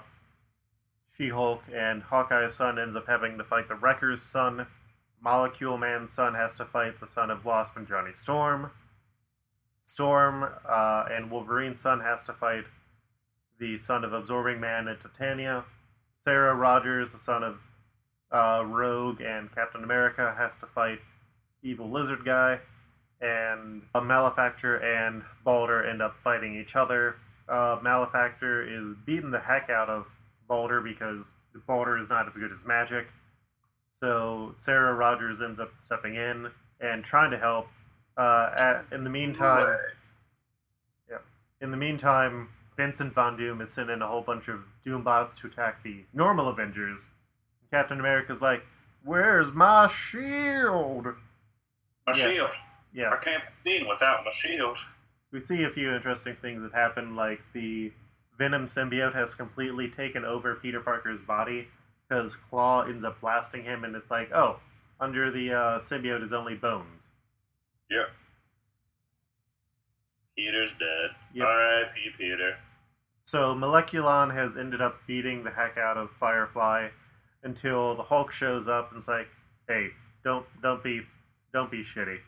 She-Hulk, 1.18 1.64
and 1.74 2.04
Hawkeye's 2.04 2.54
son 2.54 2.80
ends 2.80 2.96
up 2.96 3.08
having 3.08 3.38
to 3.38 3.44
fight 3.44 3.68
the 3.68 3.76
Wrecker's 3.76 4.22
son. 4.22 4.68
Molecule 5.22 5.78
Man's 5.78 6.14
son 6.14 6.36
has 6.36 6.56
to 6.58 6.66
fight 6.66 7.00
the 7.00 7.08
son 7.08 7.30
of 7.30 7.44
Wasp 7.44 7.76
and 7.78 7.88
Johnny 7.88 8.14
Storm. 8.14 8.72
Storm 9.86 10.48
uh, 10.68 11.06
and 11.12 11.30
Wolverine's 11.30 11.82
son 11.82 12.00
has 12.00 12.24
to 12.26 12.34
fight 12.34 12.66
the 13.60 13.78
son 13.78 14.04
of 14.04 14.14
Absorbing 14.14 14.60
Man 14.60 14.88
and 14.88 15.00
Titania. 15.00 15.66
Sarah 16.24 16.56
Rogers, 16.56 17.12
the 17.12 17.20
son 17.20 17.44
of 17.44 17.72
uh, 18.32 18.66
Rogue 18.66 19.22
and 19.22 19.54
Captain 19.54 19.84
America, 19.84 20.34
has 20.38 20.56
to 20.58 20.66
fight 20.66 21.00
Evil 21.64 21.90
Lizard 21.90 22.26
Guy. 22.26 22.60
And 23.22 23.82
uh, 23.94 24.02
Malefactor 24.02 24.78
and 24.78 25.24
Balder 25.44 25.84
end 25.86 26.02
up 26.02 26.16
fighting 26.24 26.56
each 26.60 26.76
other. 26.76 27.16
Uh, 27.48 27.78
Malefactor 27.82 28.64
is 28.68 28.94
beating 29.06 29.32
the 29.32 29.40
heck 29.40 29.70
out 29.70 29.90
of 29.90 30.08
Balder 30.48 30.82
because 30.82 31.26
Balder 31.68 31.98
is 31.98 32.10
not 32.10 32.28
as 32.28 32.36
good 32.38 32.52
as 32.52 32.66
magic. 32.66 33.08
So 34.02 34.52
Sarah 34.54 34.94
Rogers 34.94 35.42
ends 35.42 35.60
up 35.60 35.72
stepping 35.80 36.16
in 36.16 36.50
and 36.82 37.04
trying 37.04 37.32
to 37.32 37.38
help. 37.38 37.68
Uh, 38.18 38.50
at, 38.58 38.86
in 38.92 39.04
the 39.04 39.10
meantime, 39.10 39.78
yeah. 41.10 41.18
in 41.62 41.72
the 41.72 41.78
meantime, 41.78 42.50
Vincent 42.78 43.14
Von 43.14 43.38
Doom 43.38 43.62
is 43.62 43.72
sending 43.72 44.02
a 44.02 44.08
whole 44.08 44.22
bunch 44.22 44.48
of 44.48 44.62
Doombots 44.86 45.40
to 45.42 45.48
attack 45.48 45.84
the 45.84 46.04
normal 46.14 46.48
Avengers. 46.50 47.08
Captain 47.72 48.00
America's 48.00 48.42
like, 48.42 48.66
"Where's 49.04 49.52
my 49.52 49.88
shield?" 49.88 51.08
My 52.08 52.16
Yeah. 52.16 52.32
shield. 52.32 52.52
Yeah, 52.96 53.12
I 53.12 53.18
can't 53.18 53.44
be 53.64 53.78
seen 53.78 53.90
without 53.90 54.24
my 54.24 54.32
shield. 54.32 54.78
we 55.32 55.42
see 55.42 55.64
a 55.64 55.70
few 55.70 55.94
interesting 55.94 56.38
things 56.42 56.62
that 56.62 56.74
happen, 56.74 57.14
like 57.16 57.42
the 57.54 57.92
Venom 58.40 58.68
symbiote 58.68 59.14
has 59.14 59.36
completely 59.36 59.90
taken 59.90 60.24
over 60.24 60.56
Peter 60.56 60.80
Parker's 60.80 61.20
body 61.20 61.68
because 62.08 62.38
Klaw 62.38 62.84
ends 62.84 63.04
up 63.04 63.20
blasting 63.20 63.66
him, 63.66 63.84
and 63.84 63.98
it's 63.98 64.10
like, 64.10 64.32
oh, 64.34 64.62
under 65.02 65.30
the 65.30 65.52
uh, 65.52 65.80
symbiote 65.80 66.24
is 66.24 66.32
only 66.32 66.56
bones. 66.56 67.10
Yeah. 67.92 68.06
Peter's 70.38 70.72
dead. 70.72 71.12
Yep. 71.34 71.46
R.I.P. 71.46 72.10
Peter. 72.18 72.56
So 73.26 73.54
Moleculon 73.54 74.34
has 74.34 74.56
ended 74.56 74.82
up 74.82 75.00
beating 75.06 75.44
the 75.44 75.52
heck 75.52 75.78
out 75.78 75.98
of 75.98 76.12
Firefly 76.20 76.90
until 77.44 77.96
the 77.96 78.04
Hulk 78.04 78.32
shows 78.32 78.68
up 78.68 78.90
and 78.92 78.98
it's 78.98 79.08
like, 79.08 79.28
"Hey, 79.68 79.90
don't 80.24 80.46
don't 80.62 80.84
be 80.84 81.02
don't 81.54 81.72
be 81.72 81.84
shitty." 81.84 82.20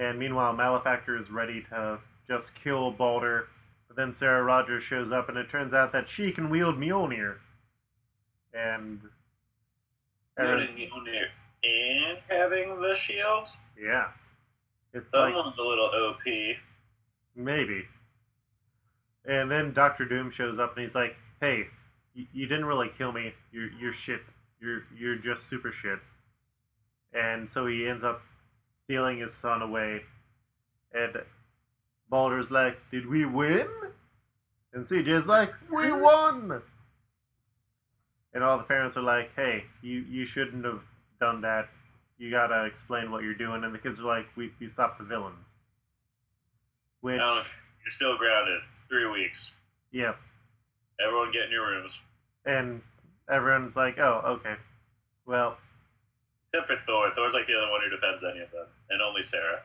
And 0.00 0.18
meanwhile, 0.18 0.54
Malefactor 0.54 1.18
is 1.18 1.30
ready 1.30 1.62
to 1.68 1.98
just 2.26 2.54
kill 2.54 2.90
Balder. 2.90 3.48
But 3.86 3.98
then 3.98 4.14
Sarah 4.14 4.42
Rogers 4.42 4.82
shows 4.82 5.12
up, 5.12 5.28
and 5.28 5.36
it 5.36 5.50
turns 5.50 5.74
out 5.74 5.92
that 5.92 6.08
she 6.08 6.32
can 6.32 6.48
wield 6.48 6.78
Mjolnir. 6.78 7.36
And 8.54 9.00
Wielding 10.38 10.68
Mjolnir 10.68 11.26
and 11.62 12.18
having 12.28 12.80
the 12.80 12.94
shield. 12.94 13.48
yeah, 13.78 14.08
it's 14.94 15.12
like 15.12 15.34
Someone's 15.34 15.58
a 15.58 15.62
little 15.62 15.84
OP. 15.84 16.22
Maybe. 17.36 17.84
And 19.26 19.50
then 19.50 19.74
Doctor 19.74 20.06
Doom 20.06 20.30
shows 20.30 20.58
up 20.58 20.74
and 20.76 20.82
he's 20.82 20.94
like, 20.94 21.14
"Hey, 21.42 21.66
you, 22.14 22.26
you 22.32 22.46
didn't 22.46 22.64
really 22.64 22.88
kill 22.96 23.12
me. 23.12 23.34
You're 23.52 23.70
you're 23.78 23.92
shit. 23.92 24.22
You're 24.60 24.84
you're 24.96 25.16
just 25.16 25.44
super 25.46 25.70
shit." 25.70 25.98
And 27.12 27.48
so 27.48 27.66
he 27.66 27.86
ends 27.86 28.02
up 28.02 28.22
stealing 28.90 29.18
his 29.18 29.32
son 29.32 29.62
away. 29.62 30.00
And 30.92 31.22
Balder's 32.08 32.50
like, 32.50 32.76
"Did 32.90 33.06
we 33.06 33.24
win?" 33.24 33.68
And 34.72 34.84
CJ's 34.84 35.28
like, 35.28 35.54
"We 35.70 35.88
hmm. 35.88 36.00
won." 36.00 36.62
And 38.34 38.42
all 38.42 38.58
the 38.58 38.64
parents 38.64 38.96
are 38.96 39.02
like, 39.02 39.30
"Hey, 39.36 39.64
you 39.80 40.00
you 40.00 40.24
shouldn't 40.24 40.64
have 40.64 40.82
done 41.20 41.40
that. 41.42 41.68
You 42.18 42.32
gotta 42.32 42.64
explain 42.64 43.12
what 43.12 43.22
you're 43.22 43.34
doing." 43.34 43.62
And 43.62 43.72
the 43.72 43.78
kids 43.78 44.00
are 44.00 44.06
like, 44.06 44.26
"We 44.34 44.52
we 44.58 44.68
stopped 44.68 44.98
the 44.98 45.04
villains." 45.04 45.46
Which, 47.00 47.20
I. 47.20 47.44
You're 47.84 47.90
still 47.92 48.18
grounded. 48.18 48.60
Three 48.88 49.06
weeks. 49.06 49.52
yeah, 49.92 50.14
Everyone 50.98 51.30
get 51.30 51.44
in 51.44 51.52
your 51.52 51.68
rooms. 51.68 52.00
and 52.44 52.82
everyone's 53.28 53.76
like, 53.76 54.00
"Oh, 54.00 54.20
okay, 54.34 54.56
well, 55.26 55.58
Except 56.52 56.66
for 56.68 56.76
Thor. 56.84 57.10
Thor's 57.10 57.32
like 57.32 57.46
the 57.46 57.54
only 57.54 57.70
one 57.70 57.80
who 57.84 57.90
defends 57.90 58.24
any 58.24 58.40
of 58.40 58.50
them. 58.50 58.66
And 58.90 59.00
only 59.00 59.22
Sarah. 59.22 59.62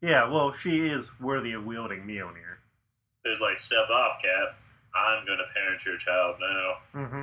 yeah, 0.00 0.28
well, 0.28 0.52
she 0.52 0.86
is 0.86 1.10
worthy 1.20 1.52
of 1.52 1.64
wielding 1.64 2.02
Mjolnir." 2.02 2.58
There's 3.24 3.40
like, 3.40 3.58
step 3.58 3.88
off, 3.90 4.20
Cap. 4.22 4.56
I'm 4.94 5.24
gonna 5.26 5.44
parent 5.54 5.84
your 5.84 5.96
child 5.96 6.36
now. 6.40 7.00
Mm-hmm. 7.00 7.22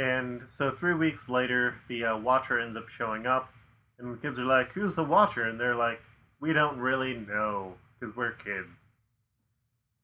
And 0.00 0.42
so 0.52 0.70
three 0.70 0.94
weeks 0.94 1.28
later, 1.28 1.74
the 1.88 2.04
uh, 2.04 2.16
Watcher 2.18 2.60
ends 2.60 2.76
up 2.76 2.88
showing 2.88 3.26
up, 3.26 3.52
and 3.98 4.12
the 4.14 4.18
kids 4.18 4.38
are 4.38 4.44
like, 4.44 4.72
"Who's 4.72 4.94
the 4.94 5.04
Watcher?" 5.04 5.44
And 5.48 5.58
they're 5.58 5.74
like, 5.74 6.00
"We 6.40 6.52
don't 6.52 6.78
really 6.78 7.14
know 7.14 7.74
because 7.98 8.14
we're 8.14 8.32
kids." 8.32 8.76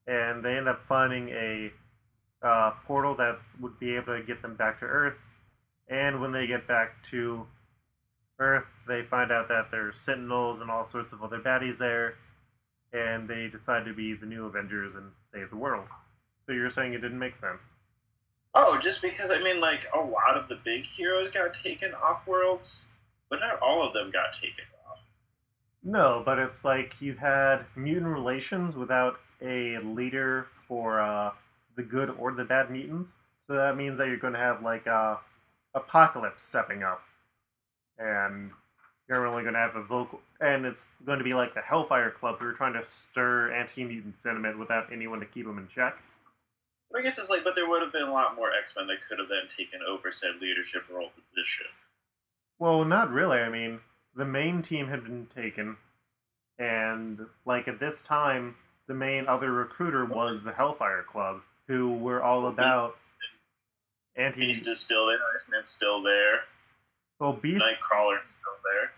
And 0.06 0.44
they 0.44 0.56
end 0.56 0.68
up 0.68 0.80
finding 0.82 1.28
a 1.30 1.70
uh, 2.42 2.72
portal 2.86 3.14
that 3.16 3.38
would 3.60 3.78
be 3.78 3.94
able 3.96 4.16
to 4.16 4.22
get 4.22 4.42
them 4.42 4.56
back 4.56 4.80
to 4.80 4.86
Earth. 4.86 5.14
And 5.88 6.20
when 6.20 6.32
they 6.32 6.46
get 6.46 6.66
back 6.66 7.02
to 7.10 7.46
Earth, 8.38 8.66
they 8.88 9.02
find 9.02 9.30
out 9.30 9.48
that 9.48 9.70
there's 9.70 9.98
Sentinels 9.98 10.60
and 10.60 10.70
all 10.70 10.86
sorts 10.86 11.12
of 11.12 11.22
other 11.22 11.38
baddies 11.38 11.78
there, 11.78 12.14
and 12.92 13.28
they 13.28 13.48
decide 13.48 13.84
to 13.84 13.92
be 13.92 14.14
the 14.14 14.26
new 14.26 14.46
Avengers 14.46 14.94
and 14.94 15.12
save 15.32 15.50
the 15.50 15.56
world. 15.56 15.86
So 16.46 16.52
you're 16.52 16.70
saying 16.70 16.94
it 16.94 17.00
didn't 17.00 17.18
make 17.18 17.36
sense? 17.36 17.72
Oh, 18.54 18.78
just 18.78 19.02
because 19.02 19.30
I 19.30 19.40
mean, 19.40 19.60
like 19.60 19.86
a 19.94 20.00
lot 20.00 20.36
of 20.36 20.48
the 20.48 20.56
big 20.56 20.86
heroes 20.86 21.28
got 21.28 21.54
taken 21.54 21.92
off 21.94 22.26
worlds, 22.26 22.86
but 23.28 23.40
not 23.40 23.58
all 23.60 23.84
of 23.84 23.92
them 23.92 24.10
got 24.10 24.32
taken 24.32 24.64
off. 24.88 25.00
No, 25.82 26.22
but 26.24 26.38
it's 26.38 26.64
like 26.64 26.94
you 27.00 27.14
had 27.14 27.64
mutant 27.74 28.06
relations 28.06 28.76
without 28.76 29.18
a 29.42 29.78
leader 29.78 30.46
for 30.68 31.00
uh, 31.00 31.30
the 31.76 31.82
good 31.82 32.10
or 32.10 32.32
the 32.32 32.44
bad 32.44 32.70
mutants. 32.70 33.16
So 33.46 33.54
that 33.54 33.76
means 33.76 33.98
that 33.98 34.06
you're 34.06 34.16
going 34.16 34.32
to 34.34 34.38
have 34.38 34.62
like 34.62 34.86
uh, 34.86 35.16
Apocalypse 35.74 36.42
stepping 36.42 36.82
up, 36.82 37.02
and 37.98 38.50
you're 39.08 39.26
only 39.26 39.42
going 39.42 39.54
to 39.54 39.60
have 39.60 39.76
a 39.76 39.82
vocal, 39.82 40.20
and 40.40 40.64
it's 40.64 40.92
going 41.04 41.18
to 41.18 41.24
be 41.24 41.32
like 41.32 41.54
the 41.54 41.60
Hellfire 41.60 42.10
Club 42.10 42.38
who 42.38 42.46
are 42.46 42.52
trying 42.52 42.74
to 42.74 42.82
stir 42.82 43.52
anti-mutant 43.52 44.20
sentiment 44.20 44.58
without 44.58 44.92
anyone 44.92 45.20
to 45.20 45.26
keep 45.26 45.46
them 45.46 45.58
in 45.58 45.68
check. 45.68 45.96
I 46.96 47.02
guess 47.02 47.18
it's 47.18 47.28
like, 47.28 47.42
but 47.42 47.56
there 47.56 47.68
would 47.68 47.82
have 47.82 47.92
been 47.92 48.02
a 48.02 48.12
lot 48.12 48.36
more 48.36 48.52
X 48.52 48.74
Men 48.76 48.86
that 48.86 49.06
could 49.06 49.18
have 49.18 49.28
then 49.28 49.48
taken 49.48 49.80
over 49.88 50.12
said 50.12 50.40
leadership 50.40 50.84
role 50.88 51.10
position. 51.10 51.66
Well, 52.60 52.84
not 52.84 53.10
really. 53.10 53.38
I 53.38 53.48
mean, 53.48 53.80
the 54.14 54.24
main 54.24 54.62
team 54.62 54.86
had 54.86 55.02
been 55.02 55.26
taken, 55.34 55.76
and 56.58 57.26
like 57.44 57.66
at 57.66 57.80
this 57.80 58.00
time, 58.02 58.54
the 58.86 58.94
main 58.94 59.26
other 59.26 59.50
recruiter 59.50 60.04
was 60.04 60.44
the 60.44 60.52
Hellfire 60.52 61.02
Club, 61.02 61.40
who 61.66 61.94
were 61.94 62.22
all 62.22 62.46
about 62.46 62.96
anti. 64.16 64.40
Beast 64.40 64.66
is 64.68 64.80
still 64.80 65.06
there. 65.06 65.18
Iceman's 65.34 65.68
still 65.68 66.02
there. 66.02 66.40
Well, 67.20 67.32
Beast. 67.32 67.64
Nightcrawler's 67.64 68.28
still 68.28 68.58
there. 68.64 68.90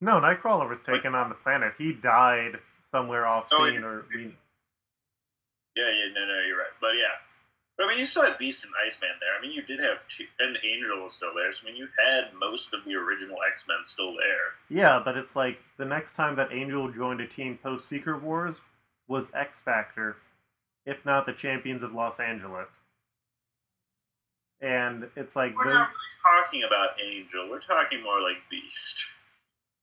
No, 0.00 0.20
Nightcrawler 0.20 0.68
was 0.68 0.80
taken 0.80 1.14
on 1.14 1.28
the 1.28 1.34
planet. 1.36 1.74
He 1.78 1.92
died 1.92 2.58
somewhere 2.90 3.26
off 3.26 3.48
oh, 3.52 3.68
scene, 3.68 3.84
or 3.84 4.04
we, 4.12 4.34
yeah, 5.76 5.88
yeah, 5.88 6.12
no, 6.12 6.26
no, 6.26 6.40
you're 6.46 6.58
right. 6.58 6.74
But 6.80 6.96
yeah, 6.96 7.14
but 7.76 7.86
I 7.86 7.88
mean, 7.88 7.98
you 7.98 8.06
still 8.06 8.22
had 8.22 8.36
Beast 8.36 8.64
and 8.64 8.72
Iceman 8.84 9.10
there. 9.20 9.30
I 9.38 9.40
mean, 9.40 9.52
you 9.52 9.62
did 9.62 9.80
have 9.80 10.06
two, 10.08 10.26
and 10.38 10.58
Angel 10.64 11.02
was 11.02 11.14
still 11.14 11.34
there. 11.34 11.50
So 11.52 11.66
I 11.66 11.70
mean, 11.70 11.76
you 11.76 11.88
had 12.04 12.34
most 12.38 12.74
of 12.74 12.84
the 12.84 12.94
original 12.94 13.38
X 13.48 13.66
Men 13.66 13.78
still 13.82 14.12
there. 14.12 14.54
Yeah, 14.68 15.00
but 15.04 15.16
it's 15.16 15.34
like 15.34 15.58
the 15.78 15.84
next 15.84 16.14
time 16.14 16.36
that 16.36 16.52
Angel 16.52 16.90
joined 16.90 17.20
a 17.20 17.26
team 17.26 17.58
post 17.62 17.88
Secret 17.88 18.22
Wars 18.22 18.60
was 19.08 19.30
X 19.34 19.62
Factor, 19.62 20.16
if 20.84 21.04
not 21.04 21.26
the 21.26 21.32
Champions 21.32 21.82
of 21.82 21.94
Los 21.94 22.20
Angeles. 22.20 22.82
And 24.62 25.08
it's 25.16 25.36
like 25.36 25.56
we're 25.56 25.64
those... 25.64 25.74
not 25.74 25.88
really 25.88 26.40
talking 26.40 26.62
about 26.62 26.90
Angel. 27.04 27.50
We're 27.50 27.60
talking 27.60 28.02
more 28.02 28.22
like 28.22 28.36
Beast. 28.48 29.04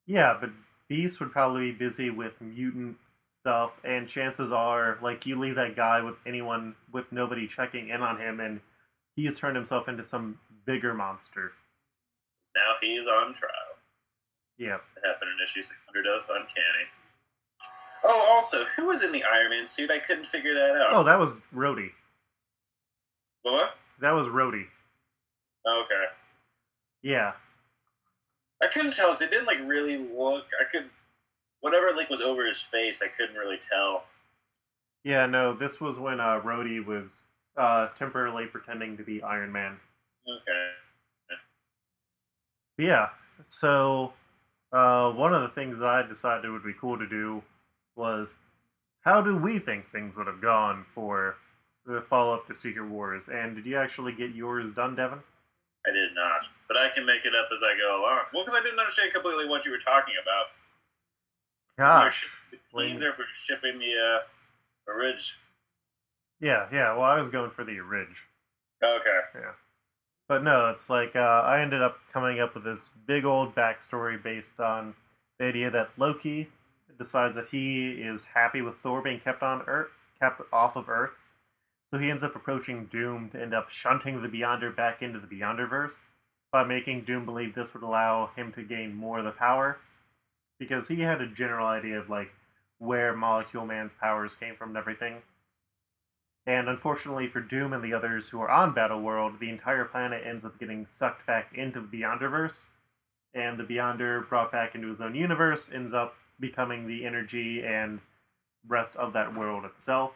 Yeah, 0.07 0.37
but 0.39 0.49
Beast 0.87 1.19
would 1.19 1.31
probably 1.31 1.71
be 1.71 1.77
busy 1.77 2.09
with 2.09 2.39
mutant 2.41 2.97
stuff, 3.41 3.79
and 3.83 4.07
chances 4.07 4.51
are, 4.51 4.97
like, 5.01 5.25
you 5.25 5.39
leave 5.39 5.55
that 5.55 5.75
guy 5.75 6.01
with 6.01 6.15
anyone 6.25 6.75
with 6.91 7.11
nobody 7.11 7.47
checking 7.47 7.89
in 7.89 8.01
on 8.01 8.19
him, 8.19 8.39
and 8.39 8.59
he's 9.15 9.37
turned 9.37 9.55
himself 9.55 9.87
into 9.87 10.03
some 10.03 10.39
bigger 10.65 10.93
monster. 10.93 11.51
Now 12.55 12.73
he's 12.81 13.05
on 13.05 13.33
trial. 13.33 13.53
Yeah. 14.57 14.75
It 14.75 15.07
happened 15.07 15.31
in 15.37 15.43
issue 15.43 15.61
600 15.61 16.07
of 16.07 16.23
Uncanny. 16.29 16.87
Oh, 18.03 18.27
also, 18.31 18.65
who 18.75 18.87
was 18.87 19.03
in 19.03 19.11
the 19.11 19.23
Iron 19.23 19.49
Man 19.51 19.67
suit? 19.67 19.91
I 19.91 19.99
couldn't 19.99 20.25
figure 20.25 20.53
that 20.53 20.75
out. 20.75 20.93
Oh, 20.93 21.03
that 21.03 21.19
was 21.19 21.39
Rhodey. 21.53 21.91
What? 23.43 23.75
That 24.01 24.11
was 24.11 24.27
Rhodey. 24.27 24.65
Okay. 25.67 26.05
Yeah. 27.01 27.33
I 28.61 28.67
couldn't 28.67 28.93
tell 28.93 29.09
because 29.09 29.21
it 29.21 29.31
didn't 29.31 29.45
like 29.45 29.59
really 29.65 29.97
look. 29.97 30.45
I 30.59 30.69
could 30.69 30.85
whatever 31.61 31.91
like 31.95 32.09
was 32.09 32.21
over 32.21 32.45
his 32.45 32.61
face, 32.61 33.01
I 33.03 33.07
couldn't 33.07 33.35
really 33.35 33.57
tell. 33.57 34.05
Yeah, 35.03 35.25
no, 35.25 35.53
this 35.53 35.79
was 35.79 35.99
when 35.99 36.19
uh, 36.19 36.41
Rhodey 36.41 36.85
was 36.85 37.23
uh, 37.57 37.87
temporarily 37.97 38.45
pretending 38.45 38.97
to 38.97 39.03
be 39.03 39.21
Iron 39.23 39.51
Man. 39.51 39.77
Okay. 40.27 40.69
Yeah, 42.77 43.09
so 43.43 44.13
uh, 44.71 45.11
one 45.11 45.33
of 45.33 45.41
the 45.41 45.49
things 45.49 45.79
that 45.79 45.87
I 45.87 46.01
decided 46.01 46.49
would 46.49 46.63
be 46.63 46.73
cool 46.79 46.97
to 46.97 47.07
do 47.07 47.43
was 47.95 48.35
how 49.01 49.21
do 49.21 49.35
we 49.35 49.59
think 49.59 49.91
things 49.91 50.15
would 50.15 50.27
have 50.27 50.41
gone 50.41 50.85
for 50.95 51.35
the 51.93 52.01
follow 52.01 52.33
up 52.33 52.47
to 52.47 52.55
Secret 52.55 52.87
Wars? 52.87 53.29
And 53.29 53.55
did 53.55 53.65
you 53.65 53.77
actually 53.77 54.13
get 54.13 54.35
yours 54.35 54.69
done, 54.71 54.95
Devin? 54.95 55.19
I 55.87 55.91
did 55.91 56.13
not, 56.13 56.45
but 56.67 56.77
I 56.77 56.89
can 56.89 57.05
make 57.05 57.25
it 57.25 57.35
up 57.35 57.47
as 57.53 57.59
I 57.63 57.77
go 57.77 58.01
along. 58.01 58.21
Well, 58.33 58.43
because 58.43 58.59
I 58.59 58.63
didn't 58.63 58.79
understand 58.79 59.13
completely 59.13 59.47
what 59.47 59.65
you 59.65 59.71
were 59.71 59.79
talking 59.79 60.15
about. 60.21 60.47
Gosh. 61.77 62.29
Teams 62.77 62.99
there 62.99 63.13
for 63.13 63.23
shipping 63.33 63.79
the 63.79 63.93
uh, 63.95 64.93
ridge. 64.93 65.39
Yeah, 66.41 66.67
yeah. 66.71 66.93
Well, 66.93 67.05
I 67.05 67.19
was 67.19 67.29
going 67.29 67.51
for 67.51 67.63
the 67.63 67.79
ridge. 67.79 68.25
Okay. 68.83 69.19
Yeah. 69.35 69.51
But 70.27 70.43
no, 70.43 70.67
it's 70.67 70.89
like 70.89 71.15
uh, 71.15 71.43
I 71.45 71.61
ended 71.61 71.81
up 71.81 71.99
coming 72.11 72.39
up 72.39 72.53
with 72.53 72.63
this 72.63 72.89
big 73.07 73.25
old 73.25 73.55
backstory 73.55 74.21
based 74.21 74.59
on 74.59 74.93
the 75.39 75.45
idea 75.45 75.71
that 75.71 75.89
Loki 75.97 76.49
decides 76.97 77.33
that 77.35 77.47
he 77.47 77.91
is 77.91 78.25
happy 78.25 78.61
with 78.61 78.77
Thor 78.77 79.01
being 79.01 79.19
kept 79.19 79.41
on 79.41 79.63
Earth, 79.65 79.89
kept 80.19 80.41
off 80.53 80.75
of 80.75 80.89
Earth. 80.89 81.11
So 81.91 81.99
he 81.99 82.09
ends 82.09 82.23
up 82.23 82.35
approaching 82.35 82.85
Doom 82.85 83.29
to 83.29 83.41
end 83.41 83.53
up 83.53 83.69
shunting 83.69 84.21
the 84.21 84.27
Beyonder 84.27 84.75
back 84.75 85.01
into 85.01 85.19
the 85.19 85.27
Beyonderverse 85.27 86.01
by 86.51 86.63
making 86.63 87.03
Doom 87.03 87.25
believe 87.25 87.55
this 87.55 87.73
would 87.73 87.83
allow 87.83 88.31
him 88.35 88.51
to 88.53 88.63
gain 88.63 88.93
more 88.93 89.19
of 89.19 89.25
the 89.25 89.31
power 89.31 89.79
because 90.59 90.87
he 90.87 91.01
had 91.01 91.21
a 91.21 91.27
general 91.27 91.65
idea 91.65 91.99
of 91.99 92.09
like 92.09 92.31
where 92.77 93.15
Molecule 93.15 93.65
Man's 93.65 93.93
powers 93.93 94.35
came 94.35 94.55
from 94.55 94.69
and 94.69 94.77
everything. 94.77 95.21
And 96.45 96.67
unfortunately 96.67 97.27
for 97.27 97.41
Doom 97.41 97.73
and 97.73 97.83
the 97.83 97.93
others 97.93 98.29
who 98.29 98.41
are 98.41 98.49
on 98.49 98.73
Battle 98.73 99.01
World, 99.01 99.39
the 99.39 99.49
entire 99.49 99.85
planet 99.85 100.23
ends 100.25 100.45
up 100.45 100.59
getting 100.59 100.87
sucked 100.89 101.25
back 101.25 101.53
into 101.53 101.81
the 101.81 101.87
Beyonderverse, 101.87 102.63
and 103.33 103.57
the 103.59 103.63
Beyonder 103.63 104.27
brought 104.27 104.51
back 104.51 104.73
into 104.73 104.87
his 104.87 105.01
own 105.01 105.15
universe 105.15 105.71
ends 105.71 105.93
up 105.93 106.15
becoming 106.39 106.87
the 106.87 107.05
energy 107.05 107.63
and 107.63 107.99
rest 108.67 108.95
of 108.95 109.13
that 109.13 109.35
world 109.35 109.65
itself. 109.65 110.13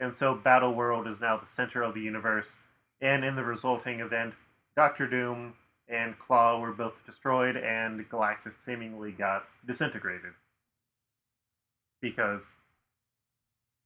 And 0.00 0.14
so 0.14 0.34
Battle 0.34 0.74
World 0.74 1.06
is 1.06 1.20
now 1.20 1.36
the 1.36 1.46
center 1.46 1.82
of 1.82 1.94
the 1.94 2.00
universe, 2.00 2.56
and 3.00 3.24
in 3.24 3.36
the 3.36 3.44
resulting 3.44 4.00
event, 4.00 4.34
Doctor 4.76 5.06
Doom 5.06 5.54
and 5.88 6.18
Klaw 6.18 6.58
were 6.58 6.72
both 6.72 7.04
destroyed, 7.06 7.56
and 7.56 8.08
Galactus 8.08 8.54
seemingly 8.54 9.12
got 9.12 9.44
disintegrated. 9.66 10.32
Because, 12.00 12.52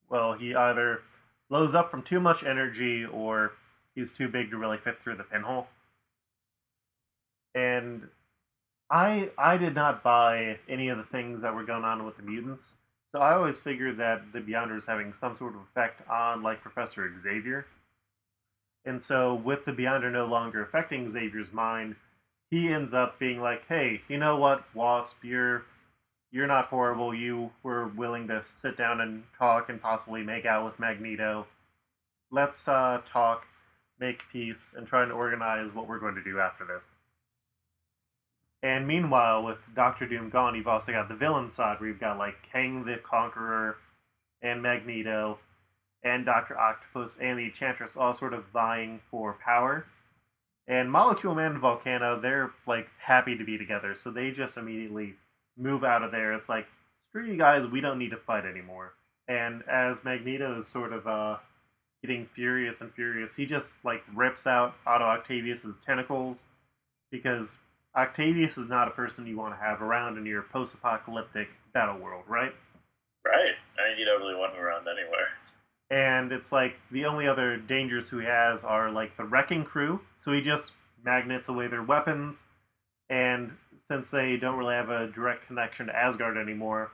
well, 0.08 0.32
he 0.32 0.54
either 0.54 1.02
blows 1.48 1.74
up 1.74 1.90
from 1.90 2.02
too 2.02 2.20
much 2.20 2.44
energy 2.44 3.04
or 3.04 3.52
he's 3.94 4.12
too 4.12 4.28
big 4.28 4.50
to 4.50 4.56
really 4.56 4.78
fit 4.78 5.02
through 5.02 5.16
the 5.16 5.24
pinhole. 5.24 5.66
And 7.54 8.08
I 8.90 9.30
I 9.36 9.56
did 9.56 9.74
not 9.74 10.02
buy 10.02 10.58
any 10.68 10.88
of 10.88 10.98
the 10.98 11.04
things 11.04 11.42
that 11.42 11.54
were 11.54 11.64
going 11.64 11.84
on 11.84 12.04
with 12.04 12.16
the 12.16 12.22
mutants. 12.22 12.72
So 13.12 13.20
I 13.20 13.34
always 13.34 13.60
figured 13.60 13.96
that 13.98 14.32
the 14.32 14.40
Beyonders 14.40 14.86
having 14.86 15.14
some 15.14 15.34
sort 15.34 15.54
of 15.54 15.62
effect 15.62 16.06
on 16.08 16.42
like 16.42 16.60
Professor 16.60 17.10
Xavier. 17.18 17.66
And 18.84 19.02
so, 19.02 19.34
with 19.34 19.64
the 19.64 19.72
Beyonder 19.72 20.12
no 20.12 20.26
longer 20.26 20.62
affecting 20.62 21.08
Xavier's 21.08 21.52
mind, 21.52 21.96
he 22.50 22.68
ends 22.72 22.94
up 22.94 23.18
being 23.18 23.40
like, 23.40 23.66
"Hey, 23.66 24.02
you 24.08 24.18
know 24.18 24.36
what, 24.36 24.64
Wasp? 24.74 25.24
You're 25.24 25.64
you're 26.30 26.46
not 26.46 26.66
horrible. 26.66 27.14
You 27.14 27.52
were 27.62 27.88
willing 27.88 28.28
to 28.28 28.44
sit 28.60 28.76
down 28.76 29.00
and 29.00 29.24
talk 29.38 29.68
and 29.68 29.80
possibly 29.80 30.22
make 30.22 30.46
out 30.46 30.64
with 30.64 30.78
Magneto. 30.78 31.46
Let's 32.30 32.68
uh, 32.68 33.00
talk, 33.06 33.46
make 33.98 34.28
peace, 34.30 34.74
and 34.76 34.86
try 34.86 35.02
and 35.02 35.12
organize 35.12 35.72
what 35.72 35.88
we're 35.88 35.98
going 35.98 36.14
to 36.14 36.22
do 36.22 36.40
after 36.40 36.64
this." 36.64 36.97
And 38.62 38.86
meanwhile, 38.88 39.44
with 39.44 39.58
Doctor 39.74 40.06
Doom 40.06 40.30
gone, 40.30 40.54
you've 40.54 40.66
also 40.66 40.92
got 40.92 41.08
the 41.08 41.14
villain 41.14 41.50
side 41.50 41.78
where 41.78 41.88
you've 41.88 42.00
got 42.00 42.18
like 42.18 42.48
Kang 42.50 42.84
the 42.84 42.96
Conqueror 42.96 43.76
and 44.42 44.62
Magneto 44.62 45.38
and 46.02 46.24
Doctor 46.24 46.58
Octopus 46.58 47.18
and 47.18 47.38
the 47.38 47.44
Enchantress 47.44 47.96
all 47.96 48.14
sort 48.14 48.34
of 48.34 48.46
vying 48.52 49.00
for 49.10 49.36
power. 49.44 49.86
And 50.66 50.90
Molecule 50.90 51.34
Man 51.34 51.52
and 51.52 51.60
Volcana, 51.60 52.20
they're 52.20 52.50
like 52.66 52.88
happy 52.98 53.36
to 53.36 53.44
be 53.44 53.56
together, 53.56 53.94
so 53.94 54.10
they 54.10 54.30
just 54.30 54.56
immediately 54.56 55.14
move 55.56 55.82
out 55.82 56.02
of 56.02 56.10
there. 56.10 56.32
It's 56.34 56.48
like, 56.48 56.66
screw 57.08 57.24
you 57.24 57.36
guys, 57.36 57.66
we 57.66 57.80
don't 57.80 57.98
need 57.98 58.10
to 58.10 58.16
fight 58.16 58.44
anymore. 58.44 58.92
And 59.26 59.62
as 59.68 60.04
Magneto 60.04 60.58
is 60.58 60.68
sort 60.68 60.92
of 60.92 61.06
uh, 61.06 61.36
getting 62.02 62.26
furious 62.26 62.80
and 62.80 62.92
furious, 62.92 63.36
he 63.36 63.46
just 63.46 63.76
like 63.84 64.02
rips 64.14 64.46
out 64.46 64.74
Otto 64.86 65.04
Octavius's 65.04 65.76
tentacles 65.84 66.44
because 67.10 67.56
Octavius 67.98 68.56
is 68.56 68.68
not 68.68 68.88
a 68.88 68.92
person 68.92 69.26
you 69.26 69.36
want 69.36 69.54
to 69.54 69.62
have 69.62 69.82
around 69.82 70.16
in 70.16 70.24
your 70.24 70.42
post-apocalyptic 70.42 71.48
battle 71.74 71.98
world, 71.98 72.24
right? 72.26 72.54
Right. 73.26 73.54
I 73.78 73.90
mean, 73.90 73.98
you 73.98 74.06
don't 74.06 74.20
really 74.20 74.36
want 74.36 74.54
him 74.54 74.60
around 74.60 74.86
anywhere 74.88 75.28
and 75.90 76.32
it's 76.32 76.52
like 76.52 76.76
the 76.90 77.06
only 77.06 77.26
other 77.26 77.56
dangers 77.56 78.08
who 78.08 78.18
he 78.18 78.26
has 78.26 78.62
are 78.62 78.90
like 78.90 79.16
the 79.16 79.24
wrecking 79.24 79.64
crew. 79.64 80.00
So 80.20 80.32
he 80.32 80.40
just 80.40 80.72
magnets 81.02 81.48
away 81.48 81.68
their 81.68 81.82
weapons, 81.82 82.46
and 83.08 83.52
since 83.90 84.10
they 84.10 84.36
don't 84.36 84.58
really 84.58 84.74
have 84.74 84.90
a 84.90 85.06
direct 85.06 85.46
connection 85.46 85.86
to 85.86 85.96
Asgard 85.96 86.36
anymore, 86.36 86.92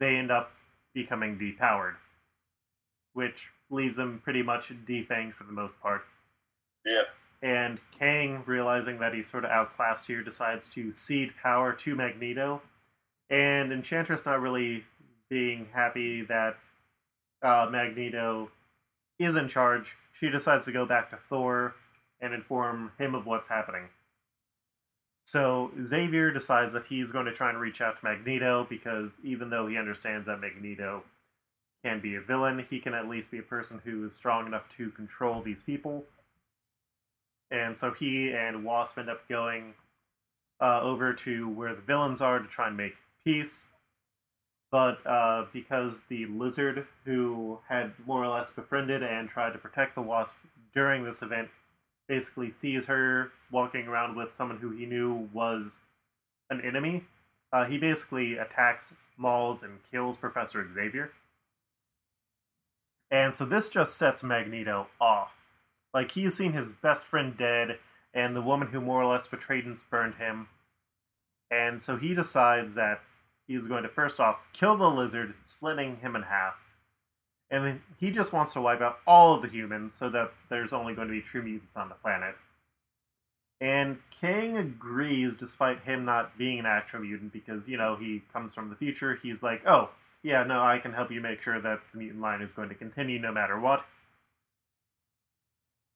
they 0.00 0.16
end 0.16 0.30
up 0.30 0.52
becoming 0.94 1.38
depowered, 1.38 1.94
which 3.12 3.50
leaves 3.70 3.96
them 3.96 4.20
pretty 4.24 4.42
much 4.42 4.72
defanged 4.86 5.34
for 5.34 5.44
the 5.44 5.52
most 5.52 5.80
part. 5.80 6.02
Yeah. 6.84 7.02
And 7.42 7.80
Kang, 7.98 8.44
realizing 8.46 8.98
that 9.00 9.14
he's 9.14 9.28
sort 9.28 9.44
of 9.44 9.50
outclassed 9.50 10.06
here, 10.06 10.22
decides 10.22 10.70
to 10.70 10.92
cede 10.92 11.32
power 11.42 11.72
to 11.72 11.94
Magneto. 11.96 12.62
And 13.30 13.72
Enchantress 13.72 14.24
not 14.24 14.40
really 14.40 14.84
being 15.28 15.66
happy 15.72 16.22
that 16.22 16.56
uh, 17.42 17.66
Magneto 17.70 18.50
is 19.18 19.34
in 19.34 19.48
charge, 19.48 19.96
she 20.12 20.30
decides 20.30 20.66
to 20.66 20.72
go 20.72 20.86
back 20.86 21.10
to 21.10 21.16
Thor 21.16 21.74
and 22.20 22.32
inform 22.32 22.92
him 22.98 23.14
of 23.14 23.26
what's 23.26 23.48
happening. 23.48 23.88
So 25.24 25.70
Xavier 25.84 26.30
decides 26.30 26.72
that 26.74 26.84
he's 26.88 27.10
going 27.10 27.26
to 27.26 27.32
try 27.32 27.50
and 27.50 27.58
reach 27.58 27.80
out 27.80 27.98
to 27.98 28.04
Magneto 28.04 28.66
because 28.68 29.14
even 29.24 29.50
though 29.50 29.66
he 29.66 29.76
understands 29.76 30.26
that 30.26 30.40
Magneto 30.40 31.02
can 31.84 32.00
be 32.00 32.16
a 32.16 32.20
villain, 32.20 32.64
he 32.68 32.78
can 32.78 32.94
at 32.94 33.08
least 33.08 33.30
be 33.30 33.38
a 33.38 33.42
person 33.42 33.80
who 33.84 34.06
is 34.06 34.14
strong 34.14 34.46
enough 34.46 34.64
to 34.76 34.90
control 34.90 35.42
these 35.42 35.62
people. 35.62 36.04
And 37.52 37.76
so 37.76 37.92
he 37.92 38.32
and 38.32 38.64
Wasp 38.64 38.98
end 38.98 39.10
up 39.10 39.28
going 39.28 39.74
uh, 40.60 40.80
over 40.80 41.12
to 41.12 41.48
where 41.48 41.74
the 41.74 41.82
villains 41.82 42.20
are 42.20 42.38
to 42.38 42.48
try 42.48 42.68
and 42.68 42.76
make 42.76 42.94
peace. 43.24 43.66
But 44.70 45.06
uh, 45.06 45.44
because 45.52 46.04
the 46.08 46.24
lizard 46.26 46.86
who 47.04 47.58
had 47.68 47.92
more 48.06 48.24
or 48.24 48.28
less 48.28 48.50
befriended 48.50 49.02
and 49.02 49.28
tried 49.28 49.52
to 49.52 49.58
protect 49.58 49.94
the 49.94 50.02
Wasp 50.02 50.36
during 50.74 51.04
this 51.04 51.20
event 51.20 51.50
basically 52.08 52.50
sees 52.50 52.86
her 52.86 53.32
walking 53.50 53.86
around 53.86 54.16
with 54.16 54.32
someone 54.32 54.58
who 54.58 54.70
he 54.70 54.86
knew 54.86 55.28
was 55.32 55.80
an 56.48 56.60
enemy, 56.62 57.04
uh, 57.52 57.64
he 57.66 57.76
basically 57.76 58.38
attacks, 58.38 58.94
mauls, 59.16 59.62
and 59.62 59.78
kills 59.90 60.16
Professor 60.16 60.66
Xavier. 60.72 61.12
And 63.10 63.34
so 63.34 63.44
this 63.44 63.68
just 63.68 63.96
sets 63.96 64.22
Magneto 64.22 64.86
off. 64.98 65.32
Like, 65.94 66.12
he's 66.12 66.34
seen 66.34 66.52
his 66.52 66.72
best 66.72 67.04
friend 67.04 67.36
dead, 67.36 67.78
and 68.14 68.34
the 68.34 68.42
woman 68.42 68.68
who 68.68 68.80
more 68.80 69.02
or 69.02 69.12
less 69.12 69.26
betrayed 69.26 69.64
and 69.64 69.76
spurned 69.76 70.14
him. 70.14 70.48
And 71.50 71.82
so 71.82 71.96
he 71.96 72.14
decides 72.14 72.74
that 72.76 73.00
he's 73.46 73.66
going 73.66 73.82
to 73.82 73.88
first 73.88 74.20
off 74.20 74.38
kill 74.52 74.76
the 74.76 74.88
lizard, 74.88 75.34
splitting 75.44 75.96
him 75.96 76.16
in 76.16 76.22
half. 76.22 76.54
And 77.50 77.66
then 77.66 77.82
he 77.98 78.10
just 78.10 78.32
wants 78.32 78.54
to 78.54 78.62
wipe 78.62 78.80
out 78.80 78.98
all 79.06 79.34
of 79.34 79.42
the 79.42 79.48
humans 79.48 79.92
so 79.92 80.08
that 80.08 80.32
there's 80.48 80.72
only 80.72 80.94
going 80.94 81.08
to 81.08 81.12
be 81.12 81.20
true 81.20 81.42
mutants 81.42 81.76
on 81.76 81.90
the 81.90 81.94
planet. 81.96 82.34
And 83.60 83.98
Kang 84.20 84.56
agrees 84.56 85.36
despite 85.36 85.82
him 85.82 86.04
not 86.04 86.36
being 86.38 86.58
an 86.58 86.66
actual 86.66 87.00
mutant 87.00 87.32
because, 87.32 87.68
you 87.68 87.76
know, 87.76 87.94
he 87.94 88.22
comes 88.32 88.54
from 88.54 88.70
the 88.70 88.76
future. 88.76 89.18
He's 89.22 89.42
like, 89.42 89.62
oh, 89.66 89.90
yeah, 90.22 90.42
no, 90.44 90.62
I 90.62 90.78
can 90.78 90.92
help 90.92 91.12
you 91.12 91.20
make 91.20 91.42
sure 91.42 91.60
that 91.60 91.80
the 91.92 91.98
mutant 91.98 92.22
line 92.22 92.40
is 92.40 92.52
going 92.52 92.70
to 92.70 92.74
continue 92.74 93.18
no 93.18 93.32
matter 93.32 93.60
what. 93.60 93.84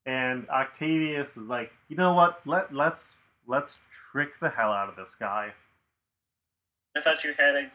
And 0.07 0.49
Octavius 0.49 1.37
is 1.37 1.49
like, 1.49 1.73
you 1.89 1.97
know 1.97 2.15
what? 2.15 2.41
Let 2.47 2.73
let's 2.73 3.17
let's 3.47 3.79
trick 4.13 4.39
the 4.41 4.49
hell 4.51 4.73
out 4.73 4.89
of 4.89 4.97
this 4.97 5.15
guy. 5.17 5.53
I 6.97 7.01
thought 7.01 7.25
you 7.25 7.35
had 7.37 7.71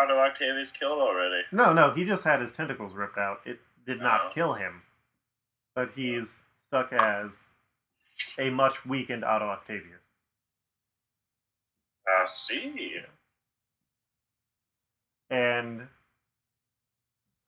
Otto 0.00 0.18
Octavius 0.18 0.72
killed 0.72 0.98
already. 1.00 1.42
No, 1.52 1.72
no, 1.72 1.92
he 1.92 2.04
just 2.04 2.24
had 2.24 2.40
his 2.40 2.52
tentacles 2.52 2.94
ripped 2.94 3.18
out. 3.18 3.40
It 3.44 3.60
did 3.86 4.00
not 4.00 4.22
Oh. 4.26 4.30
kill 4.32 4.54
him, 4.54 4.82
but 5.74 5.90
he's 5.94 6.42
stuck 6.66 6.92
as 6.92 7.44
a 8.38 8.48
much 8.50 8.84
weakened 8.86 9.24
Otto 9.24 9.44
Octavius. 9.46 10.02
I 12.08 12.26
see. 12.26 13.00
And 15.28 15.88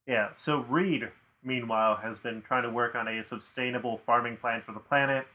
yeah, 0.07 0.33
so 0.33 0.61
Reed, 0.61 1.11
meanwhile, 1.43 1.97
has 1.97 2.19
been 2.19 2.43
trying 2.43 2.65
to 2.65 2.71
work 2.71 2.95
on 2.95 3.09
a 3.09 3.23
sustainable 3.23 3.97
farming 3.97 4.37
plan 4.37 4.63
for 4.65 4.73
the 4.73 4.81
planet, 4.81 5.27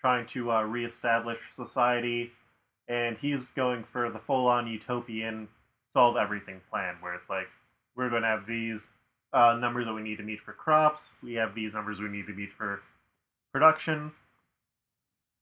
trying 0.00 0.26
to 0.26 0.52
uh, 0.52 0.62
reestablish 0.62 1.38
society, 1.54 2.32
and 2.88 3.16
he's 3.18 3.50
going 3.50 3.84
for 3.84 4.10
the 4.10 4.18
full 4.18 4.46
on 4.46 4.66
utopian 4.66 5.48
solve 5.94 6.16
everything 6.16 6.60
plan, 6.70 6.96
where 7.00 7.14
it's 7.14 7.30
like, 7.30 7.48
we're 7.96 8.10
going 8.10 8.22
to 8.22 8.28
have 8.28 8.46
these 8.46 8.90
uh, 9.32 9.56
numbers 9.60 9.86
that 9.86 9.92
we 9.92 10.02
need 10.02 10.16
to 10.16 10.22
meet 10.22 10.40
for 10.40 10.52
crops, 10.52 11.12
we 11.22 11.34
have 11.34 11.54
these 11.54 11.74
numbers 11.74 12.00
we 12.00 12.08
need 12.08 12.26
to 12.26 12.32
meet 12.32 12.52
for 12.52 12.80
production. 13.52 14.12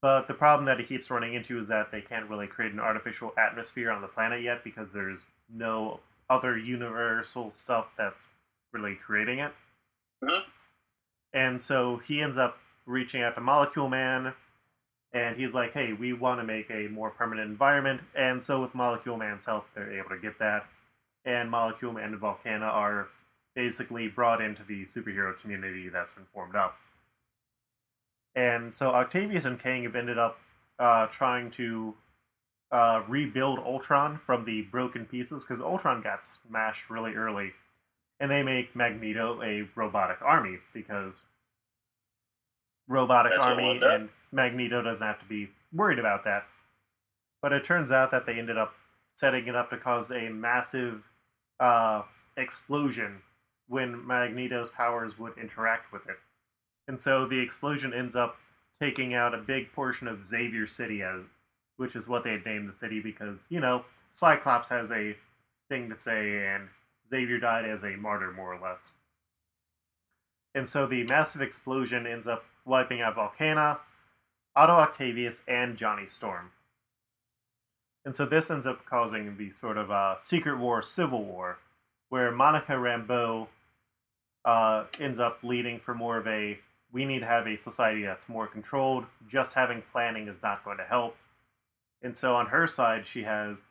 But 0.01 0.27
the 0.27 0.33
problem 0.33 0.65
that 0.65 0.79
he 0.79 0.85
keeps 0.85 1.09
running 1.09 1.33
into 1.33 1.57
is 1.57 1.67
that 1.67 1.91
they 1.91 2.01
can't 2.01 2.29
really 2.29 2.47
create 2.47 2.71
an 2.71 2.79
artificial 2.79 3.33
atmosphere 3.37 3.91
on 3.91 4.01
the 4.01 4.07
planet 4.07 4.43
yet 4.43 4.63
because 4.63 4.89
there's 4.93 5.27
no 5.53 5.99
other 6.29 6.57
universal 6.57 7.51
stuff 7.51 7.87
that's 7.97 8.27
really 8.71 8.95
creating 8.95 9.39
it. 9.39 9.53
Mhm. 10.23 10.43
And 11.33 11.61
so 11.61 11.97
he 11.97 12.21
ends 12.21 12.37
up 12.37 12.59
reaching 12.85 13.21
out 13.21 13.35
to 13.35 13.41
Molecule 13.41 13.89
Man, 13.89 14.33
and 15.13 15.35
he's 15.37 15.53
like, 15.53 15.73
"Hey, 15.73 15.93
we 15.93 16.13
want 16.13 16.39
to 16.39 16.43
make 16.43 16.69
a 16.69 16.87
more 16.87 17.09
permanent 17.11 17.49
environment." 17.49 18.01
And 18.15 18.43
so 18.43 18.61
with 18.61 18.75
Molecule 18.75 19.17
Man's 19.17 19.45
help, 19.45 19.71
they're 19.73 19.91
able 19.91 20.09
to 20.09 20.17
get 20.17 20.39
that. 20.39 20.67
And 21.25 21.51
Molecule 21.51 21.93
Man 21.93 22.13
and 22.13 22.21
Volcana 22.21 22.65
are 22.67 23.09
basically 23.53 24.07
brought 24.07 24.41
into 24.41 24.63
the 24.63 24.85
superhero 24.85 25.37
community 25.39 25.89
that's 25.89 26.13
been 26.13 26.25
formed 26.25 26.55
up. 26.55 26.79
And 28.35 28.73
so 28.73 28.91
Octavius 28.91 29.45
and 29.45 29.59
Kang 29.59 29.83
have 29.83 29.95
ended 29.95 30.17
up 30.17 30.39
uh, 30.79 31.07
trying 31.07 31.49
to 31.51 31.95
uh, 32.71 33.03
rebuild 33.07 33.59
Ultron 33.59 34.17
from 34.19 34.45
the 34.45 34.61
broken 34.63 35.05
pieces 35.05 35.43
because 35.45 35.59
Ultron 35.61 36.01
got 36.01 36.25
smashed 36.25 36.89
really 36.89 37.15
early, 37.15 37.53
and 38.19 38.31
they 38.31 38.43
make 38.43 38.75
Magneto 38.75 39.41
a 39.43 39.67
robotic 39.75 40.21
army 40.21 40.57
because 40.73 41.21
robotic 42.87 43.33
That's 43.33 43.43
army 43.43 43.79
and 43.83 44.09
Magneto 44.31 44.81
doesn't 44.81 45.05
have 45.05 45.19
to 45.19 45.25
be 45.25 45.49
worried 45.73 45.99
about 45.99 46.23
that. 46.25 46.45
But 47.41 47.53
it 47.53 47.63
turns 47.63 47.91
out 47.91 48.11
that 48.11 48.25
they 48.25 48.39
ended 48.39 48.57
up 48.57 48.73
setting 49.17 49.47
it 49.47 49.55
up 49.55 49.69
to 49.69 49.77
cause 49.77 50.11
a 50.11 50.29
massive 50.29 51.03
uh, 51.59 52.03
explosion 52.35 53.21
when 53.67 54.05
Magneto's 54.05 54.69
powers 54.69 55.19
would 55.19 55.37
interact 55.37 55.91
with 55.91 56.07
it. 56.07 56.17
And 56.87 57.01
so 57.01 57.27
the 57.27 57.39
explosion 57.39 57.93
ends 57.93 58.15
up 58.15 58.37
taking 58.81 59.13
out 59.13 59.33
a 59.33 59.39
big 59.39 59.71
portion 59.73 60.07
of 60.07 60.25
Xavier 60.25 60.65
City, 60.65 61.03
as 61.03 61.21
which 61.77 61.95
is 61.95 62.07
what 62.07 62.23
they 62.23 62.31
had 62.31 62.45
named 62.45 62.69
the 62.69 62.73
city 62.73 62.99
because, 62.99 63.39
you 63.49 63.59
know, 63.59 63.83
Cyclops 64.11 64.69
has 64.69 64.89
a 64.91 65.15
thing 65.69 65.89
to 65.89 65.95
say, 65.95 66.47
and 66.47 66.69
Xavier 67.09 67.39
died 67.39 67.65
as 67.65 67.83
a 67.83 67.95
martyr, 67.95 68.31
more 68.31 68.53
or 68.53 68.59
less. 68.59 68.91
And 70.53 70.67
so 70.67 70.87
the 70.87 71.03
massive 71.03 71.41
explosion 71.41 72.07
ends 72.07 72.27
up 72.27 72.45
wiping 72.65 73.01
out 73.01 73.15
Volcana, 73.15 73.79
Otto 74.55 74.73
Octavius, 74.73 75.43
and 75.47 75.77
Johnny 75.77 76.07
Storm. 76.07 76.51
And 78.05 78.15
so 78.15 78.25
this 78.25 78.49
ends 78.49 78.65
up 78.65 78.85
causing 78.85 79.37
the 79.37 79.51
sort 79.51 79.77
of 79.77 79.91
uh, 79.91 80.15
secret 80.17 80.57
war, 80.57 80.81
civil 80.81 81.23
war, 81.23 81.59
where 82.09 82.31
Monica 82.31 82.73
Rambeau 82.73 83.47
uh, 84.45 84.85
ends 84.99 85.19
up 85.19 85.39
leading 85.43 85.77
for 85.77 85.93
more 85.93 86.17
of 86.17 86.27
a 86.27 86.59
we 86.91 87.05
need 87.05 87.19
to 87.19 87.25
have 87.25 87.47
a 87.47 87.57
society 87.57 88.03
that's 88.03 88.29
more 88.29 88.47
controlled. 88.47 89.05
Just 89.29 89.53
having 89.53 89.83
planning 89.91 90.27
is 90.27 90.41
not 90.41 90.63
going 90.63 90.77
to 90.77 90.83
help. 90.85 91.17
And 92.01 92.15
so 92.15 92.35
on 92.35 92.47
her 92.47 92.65
side, 92.65 93.05
she 93.05 93.23
has 93.23 93.65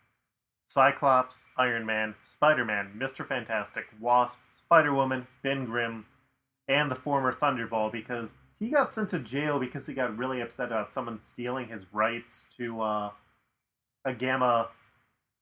Cyclops, 0.68 1.44
Iron 1.56 1.86
Man, 1.86 2.14
Spider 2.22 2.64
Man, 2.64 2.92
Mr. 2.98 3.26
Fantastic, 3.26 3.86
Wasp, 4.00 4.40
Spider 4.52 4.92
Woman, 4.92 5.26
Ben 5.42 5.64
Grimm, 5.64 6.06
and 6.68 6.90
the 6.90 6.96
former 6.96 7.32
Thunderball 7.32 7.92
because 7.92 8.36
he 8.58 8.70
got 8.70 8.92
sent 8.92 9.10
to 9.10 9.18
jail 9.18 9.58
because 9.58 9.86
he 9.86 9.94
got 9.94 10.16
really 10.16 10.40
upset 10.40 10.66
about 10.66 10.92
someone 10.92 11.20
stealing 11.20 11.68
his 11.68 11.84
rights 11.92 12.46
to 12.56 12.80
uh, 12.80 13.10
a 14.04 14.12
gamma 14.12 14.68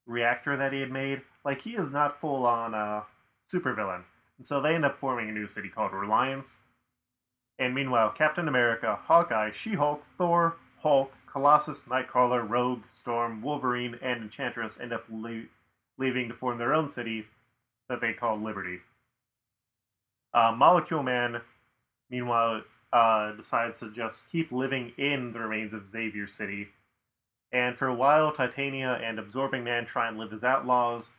reactor 0.06 0.56
that 0.56 0.72
he 0.72 0.80
had 0.80 0.90
made. 0.90 1.22
Like, 1.44 1.62
he 1.62 1.76
is 1.76 1.90
not 1.90 2.20
full 2.20 2.46
on 2.46 2.74
uh, 2.74 3.02
supervillain. 3.52 4.02
And 4.38 4.46
so 4.46 4.60
they 4.60 4.74
end 4.74 4.84
up 4.84 4.98
forming 4.98 5.28
a 5.28 5.32
new 5.32 5.46
city 5.46 5.68
called 5.68 5.92
Reliance. 5.92 6.58
And 7.58 7.74
meanwhile, 7.74 8.10
Captain 8.10 8.48
America, 8.48 8.98
Hawkeye, 9.04 9.52
She 9.52 9.74
Hulk, 9.74 10.02
Thor, 10.18 10.56
Hulk, 10.82 11.12
Colossus, 11.34 11.82
Nightcrawler, 11.82 12.48
Rogue, 12.48 12.84
Storm, 12.88 13.42
Wolverine, 13.42 13.98
and 14.00 14.22
Enchantress 14.22 14.78
end 14.78 14.92
up 14.92 15.04
le- 15.10 15.46
leaving 15.98 16.28
to 16.28 16.34
form 16.34 16.58
their 16.58 16.72
own 16.72 16.88
city 16.92 17.26
that 17.88 18.00
they 18.00 18.12
call 18.12 18.38
Liberty. 18.38 18.78
Uh, 20.32 20.54
Molecule 20.56 21.02
Man, 21.02 21.40
meanwhile, 22.08 22.62
uh, 22.92 23.32
decides 23.32 23.80
to 23.80 23.90
just 23.90 24.30
keep 24.30 24.52
living 24.52 24.92
in 24.96 25.32
the 25.32 25.40
remains 25.40 25.72
of 25.72 25.88
Xavier 25.88 26.28
City. 26.28 26.68
And 27.50 27.76
for 27.76 27.88
a 27.88 27.94
while, 27.94 28.30
Titania 28.30 29.00
and 29.02 29.18
Absorbing 29.18 29.64
Man 29.64 29.86
try 29.86 30.06
and 30.06 30.16
live 30.16 30.32
as 30.32 30.44
outlaws, 30.44 31.10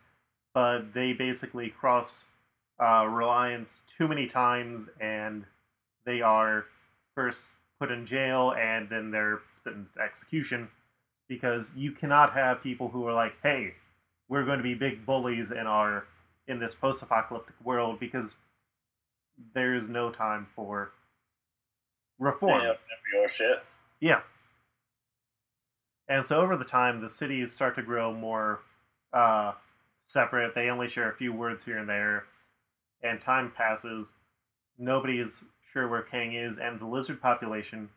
but 0.54 0.94
they 0.94 1.12
basically 1.12 1.70
cross 1.70 2.26
uh, 2.80 3.06
Reliance 3.06 3.82
too 3.98 4.08
many 4.08 4.28
times, 4.28 4.88
and 4.98 5.44
they 6.06 6.22
are 6.22 6.66
first 7.16 7.52
put 7.80 7.92
in 7.92 8.06
jail 8.06 8.54
and 8.58 8.90
then 8.90 9.12
they're 9.12 9.42
sentenced 9.66 9.96
to 9.96 10.02
execution 10.02 10.70
because 11.28 11.74
you 11.76 11.92
cannot 11.92 12.34
have 12.34 12.64
people 12.64 12.88
who 12.90 13.06
are 13.08 13.14
like, 13.14 13.36
"Hey, 13.44 13.74
we're 14.30 14.46
going 14.46 14.60
to 14.60 14.64
be 14.64 14.76
big 14.76 15.06
bullies 15.06 15.52
in 15.52 15.68
our 15.68 16.06
in 16.48 16.60
this 16.60 16.76
post-apocalyptic 16.76 17.56
world," 17.64 18.00
because 18.00 18.38
there's 19.54 19.90
no 19.90 20.12
time 20.12 20.48
for 20.56 20.92
reform. 22.20 22.62
Yeah, 22.62 22.74
for 22.74 23.20
your 23.20 23.28
shit. 23.28 23.64
Yeah. 24.00 24.22
And 26.08 26.26
so 26.26 26.40
over 26.40 26.56
the 26.56 26.64
time, 26.64 27.02
the 27.02 27.10
cities 27.10 27.52
start 27.52 27.76
to 27.76 27.82
grow 27.82 28.14
more 28.14 28.62
uh, 29.12 29.54
separate. 30.06 30.54
They 30.54 30.70
only 30.70 30.88
share 30.88 31.10
a 31.10 31.16
few 31.16 31.34
words 31.34 31.66
here 31.66 31.80
and 31.80 31.90
there. 31.90 32.26
And 33.02 33.20
time 33.20 33.52
passes. 33.52 34.14
Nobody 34.78 35.20
is 35.20 35.44
sure 35.74 35.88
where 35.88 36.04
Kang 36.04 36.34
is, 36.34 36.60
and 36.60 36.80
the 36.80 36.86
lizard 36.86 37.22
population 37.22 37.90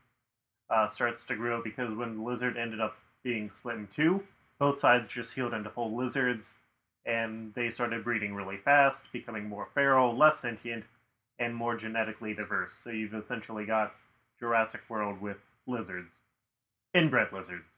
uh, 0.70 0.88
starts 0.88 1.24
to 1.24 1.36
grow 1.36 1.62
because 1.62 1.94
when 1.94 2.16
the 2.16 2.22
lizard 2.22 2.56
ended 2.56 2.80
up 2.80 2.96
being 3.22 3.50
split 3.50 3.76
in 3.76 3.88
two. 3.94 4.22
Both 4.58 4.80
sides 4.80 5.06
just 5.06 5.34
healed 5.34 5.54
into 5.54 5.70
full 5.70 5.96
lizards, 5.96 6.56
and 7.06 7.54
they 7.54 7.70
started 7.70 8.04
breeding 8.04 8.34
really 8.34 8.56
fast, 8.56 9.10
becoming 9.12 9.48
more 9.48 9.68
feral, 9.74 10.16
less 10.16 10.40
sentient, 10.40 10.84
and 11.38 11.54
more 11.54 11.76
genetically 11.76 12.34
diverse. 12.34 12.72
So 12.72 12.90
you've 12.90 13.14
essentially 13.14 13.64
got 13.64 13.94
Jurassic 14.40 14.80
World 14.88 15.20
with 15.20 15.36
lizards, 15.66 16.20
inbred 16.94 17.32
lizards. 17.32 17.74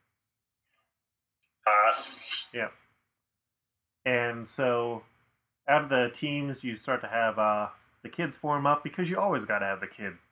Hot. 1.67 2.51
Yeah. 2.53 2.69
And 4.03 4.47
so 4.47 5.03
out 5.67 5.83
of 5.83 5.89
the 5.89 6.09
teams, 6.13 6.63
you 6.63 6.75
start 6.75 7.01
to 7.01 7.07
have 7.07 7.37
uh, 7.37 7.67
the 8.01 8.09
kids 8.09 8.37
form 8.37 8.65
up 8.65 8.83
because 8.83 9.09
you 9.09 9.19
always 9.19 9.45
got 9.45 9.59
to 9.59 9.65
have 9.65 9.79
the 9.79 9.87
kids. 9.87 10.23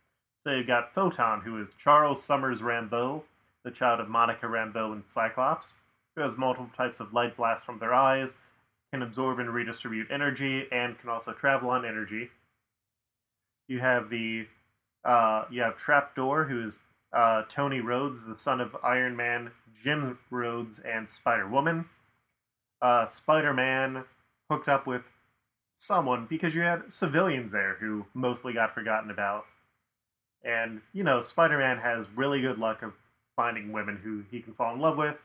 So 0.45 0.53
you've 0.53 0.67
got 0.67 0.93
Photon, 0.93 1.41
who 1.41 1.59
is 1.59 1.75
Charles 1.81 2.23
Summers 2.23 2.61
Rambeau, 2.61 3.23
the 3.63 3.71
child 3.71 3.99
of 3.99 4.07
Monica 4.07 4.45
Rambeau 4.45 4.93
and 4.93 5.05
Cyclops, 5.05 5.73
who 6.15 6.21
has 6.21 6.37
multiple 6.37 6.69
types 6.75 6.99
of 6.99 7.13
light 7.13 7.35
blasts 7.35 7.65
from 7.65 7.79
their 7.79 7.93
eyes, 7.93 8.35
can 8.91 9.01
absorb 9.01 9.39
and 9.39 9.53
redistribute 9.53 10.07
energy, 10.09 10.65
and 10.71 10.97
can 10.97 11.09
also 11.09 11.33
travel 11.33 11.69
on 11.69 11.85
energy. 11.85 12.29
You 13.67 13.79
have 13.79 14.09
the 14.09 14.47
uh, 15.03 15.45
you 15.49 15.61
have 15.61 15.77
Trapdoor, 15.77 16.45
who 16.45 16.65
is 16.67 16.81
uh, 17.13 17.43
Tony 17.49 17.81
Rhodes, 17.81 18.25
the 18.25 18.37
son 18.37 18.59
of 18.61 18.75
Iron 18.83 19.15
Man, 19.15 19.51
Jim 19.83 20.19
Rhodes, 20.29 20.79
and 20.79 21.09
Spider 21.09 21.47
Woman. 21.47 21.85
Uh, 22.81 23.05
Spider 23.05 23.53
Man 23.53 24.05
hooked 24.49 24.67
up 24.67 24.87
with 24.87 25.03
someone 25.77 26.25
because 26.29 26.55
you 26.55 26.61
had 26.61 26.91
civilians 26.91 27.51
there 27.51 27.75
who 27.79 28.05
mostly 28.13 28.53
got 28.53 28.73
forgotten 28.73 29.11
about. 29.11 29.45
And, 30.43 30.81
you 30.93 31.03
know, 31.03 31.21
Spider 31.21 31.57
Man 31.57 31.77
has 31.77 32.05
really 32.15 32.41
good 32.41 32.57
luck 32.57 32.81
of 32.81 32.93
finding 33.35 33.71
women 33.71 33.99
who 34.03 34.23
he 34.31 34.41
can 34.41 34.53
fall 34.53 34.73
in 34.73 34.79
love 34.79 34.97
with. 34.97 35.17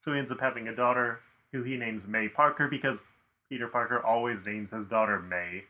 So 0.00 0.12
he 0.12 0.18
ends 0.18 0.32
up 0.32 0.40
having 0.40 0.68
a 0.68 0.74
daughter 0.74 1.20
who 1.52 1.62
he 1.62 1.76
names 1.76 2.06
May 2.06 2.28
Parker 2.28 2.68
because 2.68 3.04
Peter 3.48 3.66
Parker 3.66 4.00
always 4.04 4.46
names 4.46 4.70
his 4.70 4.86
daughter 4.86 5.18
May. 5.18 5.64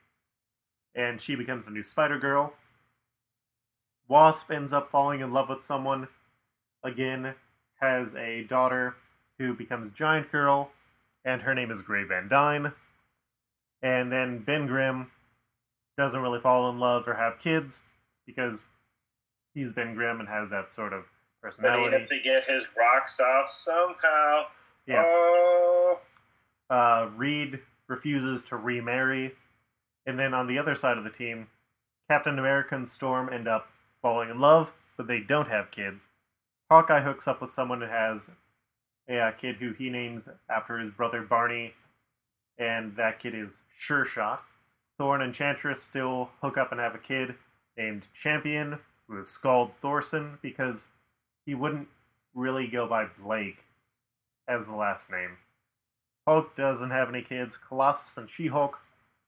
And 0.94 1.20
she 1.20 1.34
becomes 1.34 1.64
the 1.64 1.70
new 1.70 1.82
Spider 1.82 2.18
Girl. 2.18 2.52
Wasp 4.08 4.50
ends 4.50 4.72
up 4.72 4.88
falling 4.88 5.20
in 5.20 5.32
love 5.32 5.48
with 5.48 5.64
someone, 5.64 6.08
again, 6.82 7.34
has 7.80 8.14
a 8.16 8.42
daughter 8.42 8.96
who 9.38 9.54
becomes 9.54 9.90
Giant 9.90 10.30
Girl, 10.30 10.70
and 11.24 11.42
her 11.42 11.54
name 11.54 11.70
is 11.70 11.80
Grey 11.80 12.04
Van 12.04 12.28
Dyne. 12.28 12.72
And 13.82 14.12
then 14.12 14.40
Ben 14.40 14.66
Grimm 14.66 15.10
doesn't 15.96 16.20
really 16.20 16.40
fall 16.40 16.68
in 16.68 16.78
love 16.78 17.06
or 17.08 17.14
have 17.14 17.38
kids 17.38 17.82
because 18.26 18.64
he's 19.54 19.72
Ben 19.72 19.94
Grimm 19.94 20.20
and 20.20 20.28
has 20.28 20.50
that 20.50 20.72
sort 20.72 20.92
of 20.92 21.04
personality. 21.42 21.84
But 21.84 21.92
he 21.92 22.00
had 22.00 22.08
to 22.08 22.20
get 22.22 22.44
his 22.48 22.64
rocks 22.78 23.20
off 23.20 23.50
somehow. 23.50 24.44
Yeah. 24.86 25.04
Oh. 25.06 26.00
Uh, 26.68 27.08
Reed 27.16 27.60
refuses 27.88 28.44
to 28.44 28.56
remarry. 28.56 29.32
And 30.06 30.18
then 30.18 30.34
on 30.34 30.46
the 30.46 30.58
other 30.58 30.74
side 30.74 30.98
of 30.98 31.04
the 31.04 31.10
team, 31.10 31.48
Captain 32.08 32.38
America 32.38 32.74
and 32.74 32.88
Storm 32.88 33.28
end 33.32 33.46
up 33.46 33.68
falling 34.02 34.30
in 34.30 34.40
love, 34.40 34.72
but 34.96 35.06
they 35.06 35.20
don't 35.20 35.48
have 35.48 35.70
kids. 35.70 36.06
Hawkeye 36.70 37.00
hooks 37.00 37.28
up 37.28 37.40
with 37.40 37.50
someone 37.50 37.80
who 37.80 37.86
has 37.86 38.30
a, 39.08 39.18
uh, 39.18 39.30
kid 39.32 39.56
who 39.56 39.72
he 39.72 39.90
names 39.90 40.28
after 40.48 40.78
his 40.78 40.90
brother 40.90 41.22
Barney, 41.22 41.74
and 42.58 42.96
that 42.96 43.18
kid 43.18 43.34
is 43.34 43.62
Sure 43.76 44.04
Shot. 44.04 44.44
Thor 44.98 45.14
and 45.14 45.24
Enchantress 45.24 45.82
still 45.82 46.30
hook 46.42 46.56
up 46.58 46.72
and 46.72 46.80
have 46.80 46.94
a 46.94 46.98
kid 46.98 47.34
named 47.76 48.06
Champion, 48.14 48.78
is 49.18 49.28
Scald 49.28 49.72
Thorson, 49.80 50.38
because 50.42 50.88
he 51.46 51.54
wouldn't 51.54 51.88
really 52.34 52.66
go 52.66 52.86
by 52.86 53.06
Blake 53.06 53.64
as 54.46 54.66
the 54.66 54.74
last 54.74 55.10
name. 55.10 55.38
Hulk 56.26 56.54
doesn't 56.56 56.90
have 56.90 57.08
any 57.08 57.22
kids. 57.22 57.56
Colossus 57.56 58.16
and 58.16 58.30
She 58.30 58.48
Hulk 58.48 58.78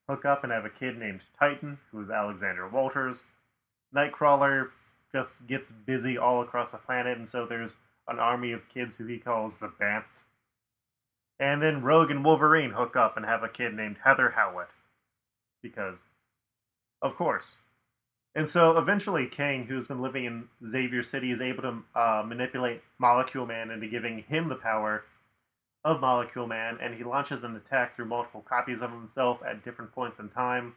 hook 0.07 0.25
up 0.25 0.43
and 0.43 0.51
have 0.51 0.65
a 0.65 0.69
kid 0.69 0.97
named 0.97 1.25
Titan, 1.37 1.79
who 1.91 2.01
is 2.01 2.09
Alexander 2.09 2.67
Walters. 2.67 3.23
Nightcrawler 3.95 4.69
just 5.11 5.45
gets 5.47 5.71
busy 5.71 6.17
all 6.17 6.41
across 6.41 6.71
the 6.71 6.77
planet, 6.77 7.17
and 7.17 7.27
so 7.27 7.45
there's 7.45 7.77
an 8.07 8.19
army 8.19 8.51
of 8.51 8.69
kids 8.69 8.95
who 8.95 9.05
he 9.05 9.17
calls 9.17 9.57
the 9.57 9.67
Bamfs. 9.67 10.25
And 11.39 11.61
then 11.61 11.81
Rogue 11.81 12.11
and 12.11 12.23
Wolverine 12.23 12.71
hook 12.71 12.95
up 12.95 13.17
and 13.17 13.25
have 13.25 13.43
a 13.43 13.49
kid 13.49 13.73
named 13.73 13.97
Heather 14.03 14.31
Howlett. 14.31 14.69
Because, 15.61 16.07
of 17.01 17.15
course. 17.15 17.57
And 18.35 18.49
so 18.49 18.77
eventually, 18.77 19.27
Kang, 19.27 19.65
who's 19.65 19.87
been 19.87 20.01
living 20.01 20.25
in 20.25 20.47
Xavier 20.67 21.03
City, 21.03 21.31
is 21.31 21.39
able 21.39 21.61
to 21.61 21.83
uh, 21.95 22.23
manipulate 22.25 22.81
Molecule 22.97 23.45
Man 23.45 23.69
into 23.69 23.87
giving 23.87 24.23
him 24.23 24.49
the 24.49 24.55
power 24.55 25.03
of 25.85 26.01
Molecule 26.01 26.47
Man, 26.47 26.77
and 26.81 26.95
he 26.95 27.03
launches 27.03 27.43
an 27.43 27.55
attack 27.55 27.95
through 27.95 28.05
multiple 28.05 28.43
copies 28.47 28.81
of 28.81 28.91
himself 28.91 29.39
at 29.45 29.63
different 29.63 29.91
points 29.93 30.19
in 30.19 30.29
time, 30.29 30.73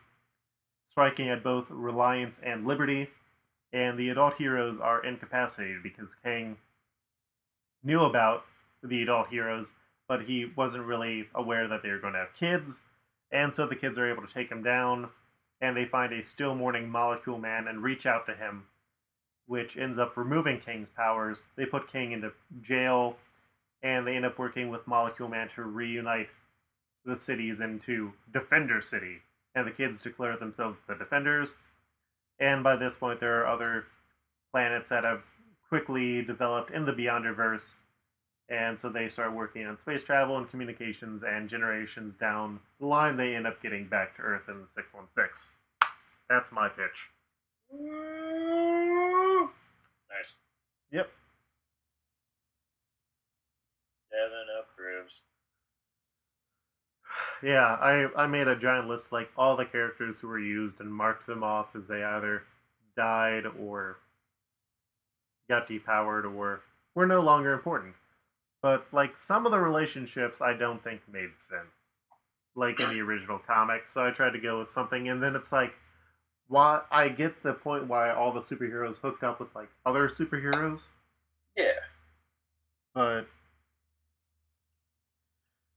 striking 0.91 1.31
at 1.31 1.43
both 1.43 1.67
Reliance 1.71 2.41
and 2.45 2.67
Liberty. 2.67 3.09
And 3.73 3.99
the 3.99 4.11
adult 4.11 4.35
heroes 4.35 4.79
are 4.79 5.05
incapacitated 5.05 5.83
because 5.83 6.15
Kang 6.23 6.57
knew 7.83 8.03
about 8.03 8.45
the 8.83 9.03
adult 9.03 9.29
heroes, 9.29 9.75
but 10.09 10.23
he 10.23 10.51
wasn't 10.57 10.85
really 10.85 11.29
aware 11.35 11.69
that 11.69 11.83
they 11.83 11.91
were 11.91 11.99
going 11.99 12.13
to 12.13 12.21
have 12.21 12.35
kids, 12.35 12.83
and 13.33 13.53
so 13.53 13.67
the 13.67 13.77
kids 13.77 13.99
are 13.99 14.11
able 14.11 14.27
to 14.27 14.33
take 14.33 14.51
him 14.51 14.63
down, 14.63 15.09
and 15.61 15.77
they 15.77 15.85
find 15.85 16.13
a 16.13 16.23
still 16.23 16.55
mourning 16.55 16.89
Molecule 16.89 17.39
Man 17.39 17.69
and 17.69 17.83
reach 17.83 18.07
out 18.07 18.27
to 18.27 18.35
him, 18.35 18.65
which 19.47 19.77
ends 19.77 19.99
up 19.99 20.17
removing 20.17 20.61
Kang's 20.61 20.91
powers. 20.91 21.45
They 21.57 21.67
put 21.67 21.91
King 21.91 22.13
into 22.13 22.33
jail 22.63 23.17
and 23.83 24.07
they 24.07 24.17
end 24.17 24.25
up 24.25 24.39
working 24.39 24.71
with 24.71 24.87
Molecule 24.87 25.29
Man 25.29 25.49
to 25.55 25.63
reunite 25.63 26.29
the 27.05 27.17
cities 27.17 27.61
into 27.61 28.13
Defender 28.33 28.81
City, 28.81 29.19
and 29.55 29.67
the 29.67 29.71
kids 29.71 30.03
declare 30.03 30.37
themselves 30.37 30.79
the 30.89 30.95
Defenders. 30.95 31.59
And 32.41 32.65
by 32.65 32.77
this 32.77 32.99
point, 32.99 33.21
there 33.21 33.41
are 33.41 33.47
other 33.47 33.85
planets 34.51 34.91
that 34.91 35.05
have 35.05 35.23
quickly 35.69 36.23
developed 36.23 36.71
in 36.71 36.85
the 36.85 36.93
Beyonderverse, 36.93 37.75
and 38.49 38.79
so 38.79 38.89
they 38.89 39.09
start 39.09 39.33
working 39.33 39.67
on 39.67 39.77
space 39.77 40.05
travel 40.05 40.37
and 40.37 40.49
communications, 40.49 41.23
and 41.23 41.49
generations 41.49 42.15
down 42.15 42.61
the 42.81 42.87
line, 42.87 43.17
they 43.17 43.35
end 43.35 43.47
up 43.47 43.61
getting 43.61 43.87
back 43.87 44.15
to 44.17 44.23
Earth 44.23 44.49
in 44.49 44.61
the 44.61 44.69
616. 44.69 45.53
That's 46.29 46.53
my 46.53 46.69
pitch. 46.69 47.11
Nice. 50.11 50.35
Yep. 50.93 51.11
Devin 54.11 54.47
approves. 54.63 55.21
Yeah, 57.43 57.77
I, 57.81 58.09
I 58.17 58.27
made 58.27 58.49
a 58.49 58.57
giant 58.57 58.89
list 58.89 59.13
like 59.13 59.31
all 59.37 59.57
the 59.57 59.67
characters 59.67 60.21
who 60.21 60.29
were 60.29 60.39
used 60.39 60.81
and 60.81 60.93
marked 60.93 61.27
them 61.27 61.43
off 61.45 61.77
as 61.77 61.87
they 61.87 62.03
either 62.03 62.45
died 62.97 63.45
or 63.61 63.99
got 65.49 65.69
depowered 65.69 66.25
or 66.25 66.63
were 66.95 67.07
no 67.07 67.21
longer 67.21 67.53
important. 67.53 67.95
But 68.67 68.89
like 68.91 69.17
some 69.17 69.47
of 69.47 69.53
the 69.53 69.61
relationships 69.61 70.41
I 70.43 70.53
don't 70.53 70.83
think 70.83 71.01
made 71.09 71.39
sense. 71.39 71.71
Like 72.57 72.81
in 72.81 72.91
the 72.91 73.01
original 73.01 73.39
comic. 73.39 73.89
So 73.89 74.05
I 74.05 74.11
tried 74.11 74.33
to 74.33 74.41
go 74.41 74.59
with 74.59 74.71
something 74.71 75.09
and 75.09 75.23
then 75.23 75.37
it's 75.37 75.53
like 75.53 75.73
why 76.49 76.81
I 76.91 77.11
get 77.11 77.45
the 77.45 77.53
point 77.53 77.87
why 77.87 78.11
all 78.11 78.33
the 78.33 78.41
superheroes 78.41 78.99
hooked 78.99 79.23
up 79.23 79.39
with 79.39 79.55
like 79.55 79.69
other 79.85 80.09
superheroes, 80.09 80.89
Yeah. 81.57 81.75
but 82.93 83.29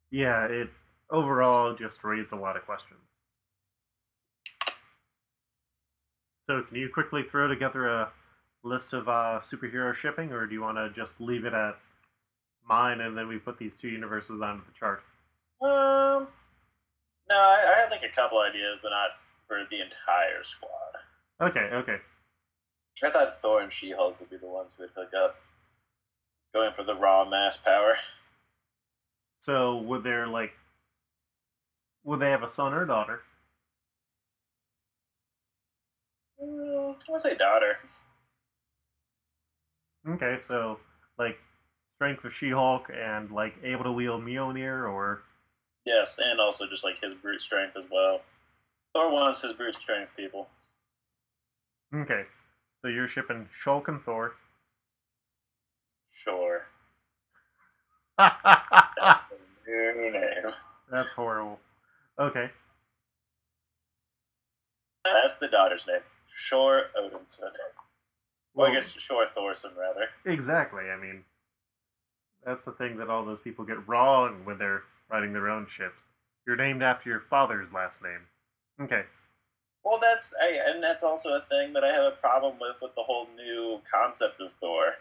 yeah, 0.10 0.48
it 0.48 0.70
overall 1.12 1.76
just 1.76 2.04
raised 2.04 2.34
a 2.34 2.38
lot 2.38 2.58
of 2.58 2.66
questions. 2.66 3.02
So, 6.50 6.64
can 6.64 6.76
you 6.76 6.90
quickly 6.92 7.22
throw 7.22 7.48
together 7.48 7.88
a 7.88 8.12
list 8.64 8.94
of 8.94 9.08
uh, 9.08 9.42
superhero 9.44 9.94
shipping, 9.94 10.32
or 10.32 10.48
do 10.48 10.56
you 10.56 10.62
want 10.62 10.80
to 10.80 10.90
just 10.90 11.22
leave 11.22 11.46
it 11.46 11.54
at 11.54 11.78
mine 12.70 13.02
and 13.02 13.18
then 13.18 13.28
we 13.28 13.38
put 13.38 13.58
these 13.58 13.76
two 13.76 13.90
universes 13.90 14.42
onto 14.42 14.64
the 14.66 14.72
chart? 14.80 15.02
Um. 15.62 16.28
No, 17.30 17.36
I, 17.36 17.74
I 17.76 17.80
had 17.80 17.92
like 17.92 18.04
a 18.04 18.10
couple 18.10 18.40
ideas, 18.40 18.80
but 18.82 18.90
not 18.90 19.10
for 19.48 19.66
the 19.70 19.82
entire 19.82 20.42
squad. 20.42 20.70
Okay, 21.42 21.70
okay. 21.74 21.98
I 23.04 23.10
thought 23.10 23.34
Thor 23.34 23.62
and 23.62 23.72
She 23.72 23.92
Hulk 23.92 24.20
would 24.20 24.30
be 24.30 24.38
the 24.38 24.48
ones 24.48 24.74
who 24.76 24.84
would 24.84 24.92
hook 24.96 25.14
up, 25.14 25.38
going 26.54 26.74
for 26.74 26.84
the 26.84 26.96
raw 26.96 27.28
mass 27.28 27.56
power. 27.58 27.96
So, 29.40 29.78
would 29.78 30.04
there 30.04 30.28
like, 30.28 30.52
would 32.04 32.20
they 32.20 32.32
have 32.32 32.44
a 32.44 32.48
son 32.48 32.74
or 32.74 32.86
daughter? 32.86 33.22
Mm, 36.44 36.96
I'll 37.10 37.20
say 37.20 37.36
daughter. 37.36 37.78
Okay, 40.08 40.38
so 40.38 40.80
like 41.18 41.38
strength 42.00 42.24
of 42.24 42.34
She-Hulk 42.34 42.90
and 42.98 43.30
like 43.30 43.56
able 43.62 43.84
to 43.84 43.92
wield 43.92 44.24
Mjolnir, 44.24 44.90
or 44.90 45.24
Yes, 45.86 46.18
and 46.24 46.40
also 46.40 46.66
just 46.66 46.86
like 46.86 46.98
his 47.02 47.14
brute 47.14 47.42
strength 47.42 47.76
as 47.76 47.84
well. 47.92 48.22
Thor 48.94 49.12
wants 49.12 49.42
his 49.42 49.52
brute 49.52 49.76
strength, 49.76 50.16
people. 50.16 50.48
okay, 51.94 52.24
so 52.82 52.88
you're 52.88 53.10
shipping 53.10 53.50
Shulk 53.62 53.90
and 53.90 54.02
Thor. 54.02 54.36
Sure. 56.14 56.62
That's 58.18 59.24
the 59.30 59.38
new 59.68 60.12
name. 60.14 60.54
That's 60.90 61.14
horrible. 61.14 61.60
Okay. 62.18 62.50
That's 65.04 65.36
the 65.36 65.48
daughter's 65.50 65.86
name. 65.86 66.00
Shore 66.34 66.84
Odinson. 66.98 67.52
Well, 68.54 68.70
I 68.70 68.74
guess 68.74 68.92
Shore 68.92 69.26
Thorson, 69.26 69.72
rather. 69.78 70.08
Exactly. 70.26 70.84
I 70.90 70.98
mean, 70.98 71.24
that's 72.46 72.66
the 72.66 72.72
thing 72.72 72.98
that 72.98 73.10
all 73.10 73.26
those 73.26 73.42
people 73.42 73.66
get 73.66 73.88
wrong 73.88 74.42
when 74.44 74.58
they're 74.58 74.84
writing 75.10 75.34
their 75.34 75.50
own 75.50 75.68
ships. 75.68 76.14
You're 76.46 76.56
named 76.56 76.82
after 76.82 77.10
your 77.10 77.20
father's 77.20 77.74
last 77.74 78.02
name. 78.02 78.22
Okay. 78.82 79.04
Well, 79.84 80.00
that's 80.02 80.34
I, 80.42 80.60
and 80.68 80.84
that's 80.84 81.04
also 81.04 81.30
a 81.34 81.42
thing 81.42 81.74
that 81.74 81.84
I 81.84 81.94
have 81.94 82.14
a 82.14 82.16
problem 82.16 82.56
with 82.60 82.78
with 82.82 82.96
the 82.96 83.04
whole 83.04 83.28
new 83.36 83.82
concept 83.92 84.42
of 84.42 84.52
Thor. 84.52 84.96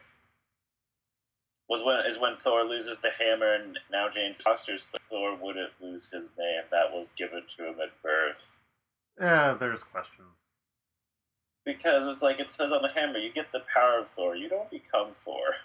Was 1.68 1.83
when 1.85 1.98
is 2.07 2.18
when 2.18 2.37
Thor 2.37 2.64
loses 2.64 2.98
the 2.98 3.11
hammer, 3.11 3.53
and 3.55 3.79
now 3.90 4.09
Jane 4.09 4.35
Foster's 4.35 4.88
Thor 5.11 5.37
wouldn't 5.37 5.72
lose 5.81 6.11
his 6.11 6.31
name. 6.38 6.62
That 6.70 6.92
was 6.92 7.11
given 7.11 7.42
to 7.57 7.68
him 7.68 7.77
at 7.83 8.03
birth. 8.03 8.59
Yeah, 9.20 9.55
there's 9.59 9.83
questions. 9.83 10.29
Because 11.64 12.07
it's 12.07 12.22
like 12.22 12.40
it 12.40 12.51
says 12.51 12.72
on 12.72 12.83
the 12.83 12.88
hammer, 12.88 13.18
you 13.18 13.31
get 13.31 13.53
the 13.53 13.62
power 13.72 13.98
of 13.98 14.09
Thor. 14.09 14.35
You 14.35 14.48
don't 14.48 14.70
become 14.70 15.12
Thor. 15.12 15.57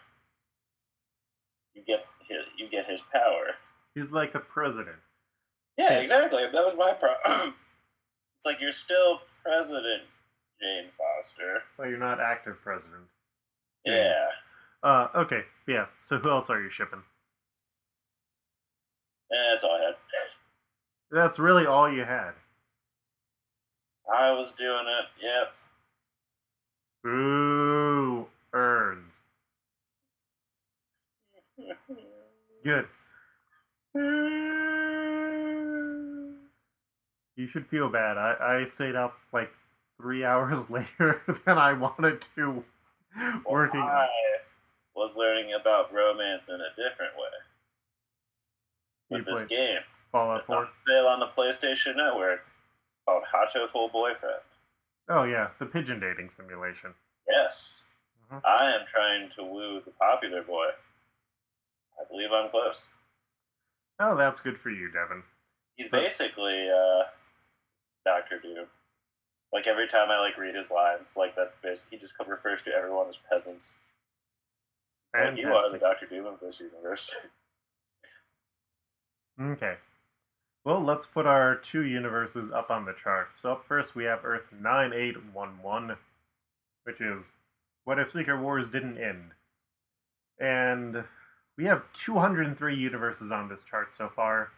You 1.74 1.82
get 1.86 2.06
his, 2.28 2.46
you 2.58 2.70
get 2.70 2.90
his 2.90 3.02
power. 3.02 3.56
He's 3.96 4.12
like 4.12 4.34
the 4.34 4.40
president. 4.40 4.98
Yeah, 5.78 5.94
exactly. 5.94 6.44
That 6.52 6.66
was 6.66 6.76
my 6.78 6.94
problem. 6.94 7.56
it's 8.38 8.46
like 8.46 8.62
you're 8.62 8.72
still 8.72 9.22
president, 9.44 10.04
Jane 10.62 10.90
Foster. 10.98 11.64
Well, 11.78 11.90
you're 11.90 11.98
not 11.98 12.20
active 12.20 12.62
president. 12.62 13.04
Yeah. 13.86 14.28
Uh, 14.84 15.08
okay, 15.16 15.42
yeah. 15.68 15.86
So 16.02 16.20
who 16.20 16.30
else 16.30 16.50
are 16.50 16.62
you 16.62 16.70
shipping? 16.70 17.02
Yeah, 19.32 19.48
that's 19.52 19.64
all 19.64 19.72
I 19.76 19.86
had. 19.86 19.96
That's 21.12 21.40
really 21.40 21.66
all 21.66 21.92
you 21.92 22.04
had. 22.04 22.32
I 24.14 24.32
was 24.32 24.52
doing 24.52 24.86
it. 24.88 25.06
Yep. 25.24 25.56
Ooh, 27.08 28.28
earns. 28.54 29.24
Good. 32.64 32.88
You 37.36 37.48
should 37.48 37.66
feel 37.68 37.90
bad. 37.90 38.18
I, 38.18 38.60
I 38.60 38.64
stayed 38.64 38.96
up 38.96 39.18
like 39.32 39.52
three 40.00 40.24
hours 40.32 40.70
later 40.70 41.22
than 41.46 41.58
I 41.58 41.74
wanted 41.74 42.28
to 42.36 42.64
working. 43.50 43.82
I 43.82 44.08
was 44.96 45.16
learning 45.16 45.54
about 45.60 45.92
romance 45.94 46.50
in 46.50 46.56
a 46.62 46.70
different 46.78 47.14
way 47.18 47.34
You 49.10 49.18
with 49.18 49.26
this 49.26 49.42
game. 49.48 49.80
Fallout 50.12 50.42
It's 50.42 50.50
on 50.52 50.66
4. 50.66 50.70
sale 50.88 51.08
on 51.08 51.20
the 51.20 51.26
PlayStation 51.28 51.96
Network 51.96 52.46
called 53.08 53.24
Hatoful 53.34 53.92
Boyfriend. 53.92 54.42
Oh, 55.10 55.24
yeah, 55.24 55.50
the 55.58 55.66
pigeon 55.66 56.00
dating 56.00 56.30
simulation. 56.30 56.94
Yes. 57.28 57.86
Mhm. 58.32 58.42
I 58.46 58.72
am 58.76 58.86
trying 58.88 59.30
to 59.30 59.44
woo 59.44 59.82
the 59.84 59.92
popular 59.92 60.44
boy. 60.44 60.68
I 62.00 62.04
believe 62.10 62.30
I'm 62.34 62.50
close. 62.50 62.90
Oh, 64.00 64.16
that's 64.16 64.42
good 64.42 64.60
for 64.60 64.70
you, 64.70 64.92
Devin. 64.92 65.24
He's 65.76 65.90
basically 65.90 66.70
uh, 66.70 67.04
Doctor 68.06 68.40
Doom. 68.40 68.66
Like 69.52 69.68
every 69.68 69.88
time 69.88 70.10
I 70.10 70.20
like 70.20 70.38
read 70.38 70.56
his 70.56 70.72
lines, 70.72 71.16
like 71.18 71.36
that's 71.36 71.54
basically 71.56 71.98
he 71.98 72.02
just 72.02 72.14
refers 72.28 72.62
to 72.64 72.72
everyone 72.72 73.08
as 73.08 73.18
peasants. 73.30 73.82
Like 75.14 75.38
you 75.38 75.48
are 75.54 75.72
the 75.72 75.78
Doctor 75.78 76.08
Doom 76.08 76.26
of 76.26 76.40
this 76.40 76.60
universe. 76.60 77.12
Okay. 79.42 79.78
Well, 80.64 80.82
let's 80.82 81.08
put 81.08 81.26
our 81.26 81.56
two 81.56 81.84
universes 81.84 82.52
up 82.52 82.70
on 82.70 82.86
the 82.86 82.94
chart. 82.94 83.30
So 83.36 83.54
up 83.54 83.66
first 83.66 83.96
we 83.96 84.06
have 84.06 84.24
Earth 84.24 84.54
9811, 84.58 85.98
which 86.84 87.02
is 87.02 87.34
what 87.84 88.00
if 88.00 88.12
Secret 88.12 88.40
Wars 88.40 88.70
didn't 88.70 88.98
end? 88.98 89.32
And 90.40 91.04
we 91.58 91.66
have 91.66 91.84
203 91.94 92.76
universes 92.76 93.32
on 93.32 93.50
this 93.50 93.64
chart 93.64 93.94
so 93.94 94.10
far. 94.10 94.50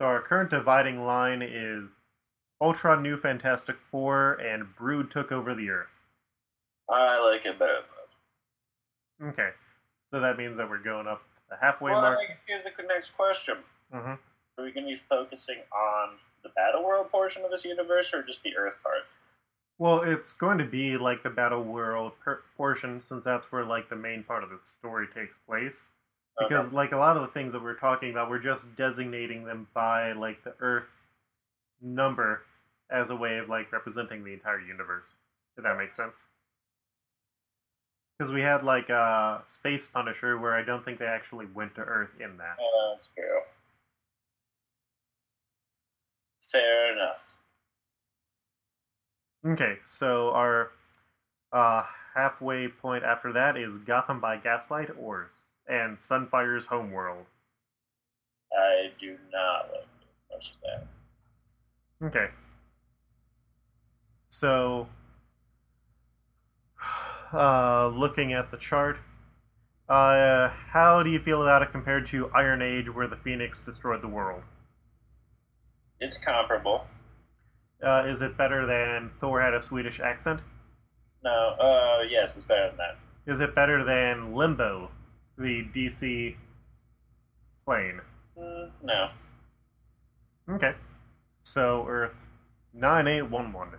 So 0.00 0.06
our 0.06 0.20
current 0.20 0.50
dividing 0.50 1.04
line 1.04 1.42
is 1.42 1.90
Ultron 2.60 3.02
New 3.02 3.16
Fantastic 3.16 3.76
Four 3.90 4.34
and 4.34 4.74
Brood 4.76 5.10
took 5.10 5.32
over 5.32 5.54
the 5.54 5.70
Earth. 5.70 5.88
I 6.88 7.18
like 7.24 7.46
it 7.46 7.58
better 7.58 7.74
than 7.74 9.28
this. 9.30 9.34
Okay. 9.34 9.50
So 10.12 10.20
that 10.20 10.36
means 10.38 10.56
that 10.58 10.68
we're 10.68 10.78
going 10.82 11.06
up 11.06 11.22
the 11.48 11.56
halfway 11.60 11.92
Well, 11.92 12.00
mark. 12.02 12.18
makes 12.28 12.42
here's 12.46 12.64
the 12.64 12.70
next 12.88 13.10
question: 13.14 13.58
hmm 13.92 13.96
Are 13.96 14.18
we 14.58 14.72
going 14.72 14.86
to 14.86 14.90
be 14.92 14.96
focusing 14.96 15.58
on 15.72 16.16
the 16.42 16.48
Battle 16.50 16.84
World 16.84 17.10
portion 17.10 17.44
of 17.44 17.50
this 17.50 17.64
universe, 17.64 18.12
or 18.12 18.22
just 18.22 18.42
the 18.42 18.56
Earth 18.56 18.82
part? 18.82 19.02
Well, 19.78 20.00
it's 20.02 20.32
going 20.34 20.58
to 20.58 20.64
be 20.64 20.96
like 20.98 21.22
the 21.22 21.30
Battle 21.30 21.62
World 21.62 22.12
per- 22.22 22.42
portion, 22.56 23.00
since 23.00 23.24
that's 23.24 23.50
where 23.52 23.64
like 23.64 23.88
the 23.88 23.96
main 23.96 24.22
part 24.24 24.42
of 24.42 24.50
the 24.50 24.58
story 24.58 25.06
takes 25.14 25.38
place. 25.38 25.88
Because 26.40 26.68
Okay. 26.68 26.76
like 26.76 26.92
a 26.92 26.96
lot 26.96 27.16
of 27.16 27.22
the 27.22 27.28
things 27.28 27.52
that 27.52 27.62
we're 27.62 27.74
talking 27.74 28.10
about, 28.10 28.30
we're 28.30 28.38
just 28.38 28.74
designating 28.74 29.44
them 29.44 29.68
by 29.74 30.12
like 30.12 30.42
the 30.42 30.54
Earth 30.60 30.88
number 31.80 32.42
as 32.90 33.10
a 33.10 33.16
way 33.16 33.38
of 33.38 33.48
like 33.48 33.70
representing 33.70 34.24
the 34.24 34.32
entire 34.32 34.60
universe. 34.60 35.14
If 35.56 35.64
that 35.64 35.76
makes 35.76 35.96
sense. 35.96 36.24
Because 38.18 38.32
we 38.32 38.40
had 38.40 38.64
like 38.64 38.90
uh, 38.90 39.42
Space 39.42 39.88
Punisher, 39.88 40.38
where 40.38 40.54
I 40.54 40.62
don't 40.62 40.84
think 40.84 40.98
they 40.98 41.06
actually 41.06 41.46
went 41.46 41.74
to 41.76 41.82
Earth 41.82 42.10
in 42.18 42.36
that. 42.38 42.58
Uh, 42.58 42.92
that's 42.92 43.08
true. 43.14 43.40
Fair 46.40 46.92
enough. 46.92 47.36
Okay, 49.46 49.78
so 49.84 50.30
our 50.30 50.70
uh, 51.52 51.84
halfway 52.14 52.68
point 52.68 53.04
after 53.04 53.32
that 53.32 53.56
is 53.56 53.78
Gotham 53.78 54.20
by 54.20 54.36
Gaslight 54.36 54.90
or 54.98 55.30
and 55.68 56.00
Sunfire's 56.00 56.66
Homeworld. 56.66 57.26
I 58.52 58.90
do 58.98 59.16
not 59.32 59.70
like 59.72 59.82
it 59.82 60.06
as 60.08 60.36
much 60.36 60.50
as 60.52 60.60
that. 60.60 60.86
Okay. 62.06 62.32
So, 64.30 64.88
uh, 67.32 67.88
looking 67.88 68.32
at 68.32 68.50
the 68.50 68.56
chart, 68.56 68.98
uh, 69.88 70.48
how 70.48 71.02
do 71.02 71.10
you 71.10 71.18
feel 71.18 71.42
about 71.42 71.62
it 71.62 71.72
compared 71.72 72.06
to 72.06 72.30
Iron 72.30 72.62
Age, 72.62 72.88
where 72.88 73.08
the 73.08 73.16
Phoenix 73.16 73.60
destroyed 73.60 74.02
the 74.02 74.08
world? 74.08 74.42
It's 75.98 76.16
comparable. 76.16 76.86
Uh, 77.82 78.04
is 78.06 78.22
it 78.22 78.36
better 78.36 78.66
than 78.66 79.10
Thor 79.20 79.40
had 79.40 79.54
a 79.54 79.60
Swedish 79.60 80.00
accent? 80.00 80.40
No, 81.22 81.30
uh, 81.30 82.02
yes, 82.08 82.36
it's 82.36 82.44
better 82.44 82.68
than 82.68 82.76
that. 82.78 82.98
Is 83.26 83.40
it 83.40 83.54
better 83.54 83.84
than 83.84 84.34
Limbo, 84.34 84.90
the 85.40 85.64
DC 85.74 86.36
plane? 87.64 88.00
Mm, 88.38 88.70
no. 88.82 89.08
Okay. 90.50 90.74
So 91.42 91.86
Earth 91.88 92.26
9811 92.74 93.78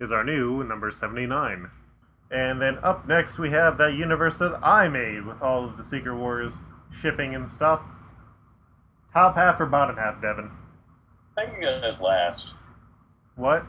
is 0.00 0.12
our 0.12 0.24
new 0.24 0.62
number 0.62 0.90
79. 0.90 1.70
And 2.30 2.60
then 2.60 2.78
up 2.82 3.08
next 3.08 3.38
we 3.38 3.50
have 3.50 3.78
that 3.78 3.94
universe 3.94 4.38
that 4.38 4.58
I 4.62 4.88
made 4.88 5.24
with 5.24 5.40
all 5.42 5.64
of 5.64 5.76
the 5.76 5.84
Secret 5.84 6.14
Wars 6.14 6.60
shipping 7.00 7.34
and 7.34 7.48
stuff. 7.48 7.80
Top 9.12 9.36
half 9.36 9.60
or 9.60 9.66
bottom 9.66 9.96
half, 9.96 10.20
Devin? 10.20 10.50
I 11.36 11.46
think 11.46 11.58
it 11.58 11.80
goes 11.80 12.00
last. 12.00 12.54
What? 13.36 13.64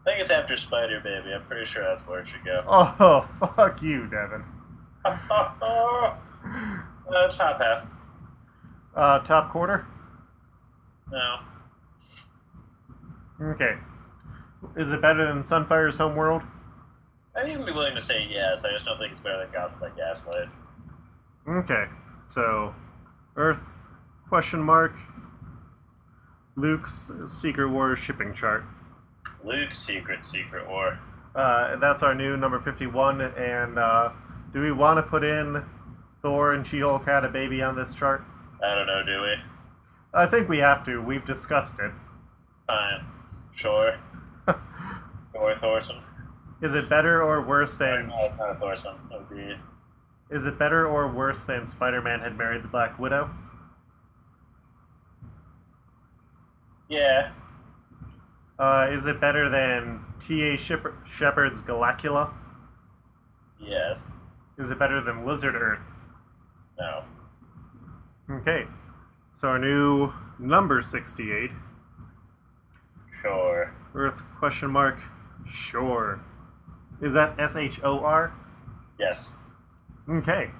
I 0.00 0.10
think 0.10 0.20
it's 0.20 0.30
after 0.30 0.56
Spider 0.56 1.00
Baby. 1.00 1.32
I'm 1.32 1.44
pretty 1.44 1.64
sure 1.64 1.84
that's 1.84 2.06
where 2.06 2.20
it 2.20 2.26
should 2.26 2.44
go. 2.44 2.64
Oh, 2.66 3.28
fuck 3.56 3.80
you, 3.80 4.08
Devin. 4.08 4.44
uh, 6.44 7.28
top 7.28 7.60
half. 7.60 7.86
Uh, 8.94 9.18
top 9.20 9.50
quarter? 9.50 9.86
No. 11.10 11.38
Okay. 13.42 13.76
Is 14.76 14.92
it 14.92 15.02
better 15.02 15.26
than 15.26 15.44
Sunfire's 15.44 15.98
Homeworld? 15.98 16.42
I'd 17.36 17.48
even 17.48 17.66
be 17.66 17.72
willing 17.72 17.94
to 17.94 18.00
say 18.00 18.26
yes. 18.30 18.64
I 18.64 18.70
just 18.70 18.84
don't 18.84 18.98
think 18.98 19.12
it's 19.12 19.20
better 19.20 19.38
than 19.38 19.50
Gotham 19.52 19.80
by 19.80 19.90
Gaslight. 19.90 20.48
Okay, 21.48 21.86
so 22.26 22.74
Earth 23.36 23.72
question 24.28 24.60
mark 24.62 24.96
Luke's 26.56 27.10
Secret 27.26 27.68
War 27.68 27.96
shipping 27.96 28.32
chart. 28.32 28.64
Luke's 29.44 29.78
Secret 29.78 30.24
Secret 30.24 30.66
War. 30.68 30.98
Uh, 31.34 31.76
that's 31.76 32.02
our 32.02 32.14
new 32.14 32.36
number 32.36 32.60
fifty-one. 32.60 33.20
And 33.20 33.78
uh, 33.78 34.10
do 34.52 34.60
we 34.62 34.70
want 34.72 34.98
to 34.98 35.02
put 35.02 35.24
in 35.24 35.64
Thor 36.24 36.54
and 36.54 36.66
She-Hulk 36.66 37.04
had 37.04 37.22
a 37.24 37.28
baby 37.28 37.62
on 37.62 37.76
this 37.76 37.92
chart? 37.94 38.24
I 38.64 38.74
don't 38.74 38.86
know, 38.86 39.04
do 39.04 39.20
we? 39.20 39.34
I 40.14 40.24
think 40.26 40.48
we 40.48 40.56
have 40.56 40.82
to. 40.86 41.02
We've 41.02 41.24
discussed 41.24 41.78
it. 41.78 41.92
Fine. 42.66 43.04
Sure. 43.54 43.96
Or 45.34 45.54
Thorson. 45.56 45.96
Is 46.62 46.74
it 46.74 46.88
better 46.88 47.20
or 47.20 47.42
worse 47.42 47.78
No, 47.80 47.86
than? 47.86 48.10
it's 48.14 48.38
not 48.38 48.50
a 48.52 48.54
Thorson. 48.54 48.94
Be 49.28 49.56
Is 50.30 50.46
it 50.46 50.56
better 50.60 50.86
or 50.86 51.08
worse 51.12 51.44
than 51.44 51.66
Spider 51.66 52.00
Man 52.00 52.20
had 52.20 52.38
married 52.38 52.62
the 52.62 52.68
Black 52.68 52.96
Widow? 53.00 53.28
Yeah. 56.88 57.32
Uh, 58.58 58.86
is 58.92 59.06
it 59.06 59.20
better 59.20 59.48
than 59.50 60.00
T.A. 60.24 60.56
Shep- 60.56 60.94
Shepard's 61.04 61.60
Galacula? 61.60 62.32
Yes. 63.60 64.12
Is 64.56 64.70
it 64.70 64.78
better 64.78 65.00
than 65.02 65.26
Lizard 65.26 65.56
Earth? 65.56 65.80
No. 66.78 67.04
Okay. 68.30 68.64
So 69.36 69.48
our 69.48 69.58
new 69.58 70.12
number 70.38 70.82
68. 70.82 71.50
Sure. 73.20 73.74
Earth 73.94 74.22
question 74.38 74.70
mark. 74.70 75.00
Sure. 75.50 76.20
Is 77.00 77.12
that 77.14 77.38
S 77.38 77.56
H 77.56 77.80
O 77.82 78.00
R? 78.00 78.32
Yes. 78.98 79.34
Okay. 80.08 80.50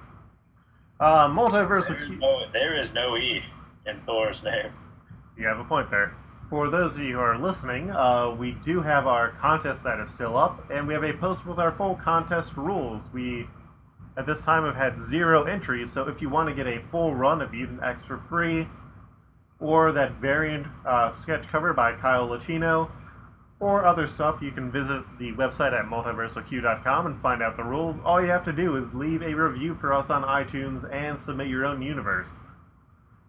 Uh, 0.99 1.27
multiversal. 1.27 1.89
There 1.89 1.99
is, 1.99 2.09
no, 2.09 2.43
there 2.53 2.79
is 2.79 2.93
no 2.93 3.17
E 3.17 3.43
in 3.85 4.01
Thor's 4.05 4.43
name. 4.43 4.71
You 5.37 5.45
have 5.47 5.59
a 5.59 5.63
point 5.63 5.89
there. 5.91 6.15
For 6.49 6.69
those 6.69 6.95
of 6.95 7.03
you 7.03 7.15
who 7.15 7.19
are 7.19 7.37
listening, 7.37 7.89
uh, 7.91 8.33
we 8.37 8.51
do 8.63 8.81
have 8.81 9.07
our 9.07 9.31
contest 9.31 9.83
that 9.83 9.99
is 9.99 10.09
still 10.09 10.37
up, 10.37 10.69
and 10.69 10.87
we 10.87 10.93
have 10.93 11.03
a 11.03 11.13
post 11.13 11.45
with 11.45 11.59
our 11.59 11.71
full 11.71 11.95
contest 11.95 12.55
rules. 12.55 13.09
We, 13.13 13.47
at 14.17 14.25
this 14.25 14.43
time, 14.43 14.63
I've 14.63 14.75
had 14.75 15.01
zero 15.01 15.43
entries, 15.43 15.91
so 15.91 16.07
if 16.07 16.21
you 16.21 16.29
want 16.29 16.47
to 16.49 16.55
get 16.55 16.67
a 16.67 16.81
full 16.89 17.13
run 17.13 17.41
of 17.41 17.51
Mutant 17.51 17.83
X 17.83 18.03
for 18.03 18.17
free, 18.17 18.67
or 19.59 19.91
that 19.91 20.13
variant 20.13 20.67
uh, 20.85 21.11
sketch 21.11 21.47
cover 21.47 21.73
by 21.73 21.93
Kyle 21.93 22.25
Latino, 22.25 22.91
or 23.59 23.85
other 23.85 24.05
stuff, 24.05 24.41
you 24.41 24.51
can 24.51 24.71
visit 24.71 25.03
the 25.17 25.31
website 25.33 25.77
at 25.77 25.85
multiversalq.com 25.85 27.05
and 27.05 27.21
find 27.21 27.41
out 27.41 27.57
the 27.57 27.63
rules. 27.63 27.97
All 28.03 28.21
you 28.21 28.27
have 28.27 28.43
to 28.45 28.53
do 28.53 28.75
is 28.75 28.93
leave 28.93 29.21
a 29.21 29.33
review 29.33 29.75
for 29.79 29.93
us 29.93 30.09
on 30.09 30.23
iTunes 30.23 30.89
and 30.93 31.17
submit 31.17 31.47
your 31.47 31.65
own 31.65 31.81
universe. 31.81 32.39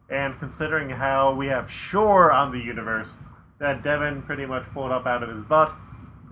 And 0.08 0.38
considering 0.38 0.90
how 0.90 1.32
we 1.32 1.46
have 1.46 1.70
Shore 1.70 2.32
on 2.32 2.52
the 2.52 2.58
universe 2.58 3.18
that 3.58 3.82
Devin 3.82 4.22
pretty 4.22 4.46
much 4.46 4.64
pulled 4.74 4.92
up 4.92 5.06
out 5.06 5.22
of 5.22 5.28
his 5.30 5.42
butt, 5.42 5.74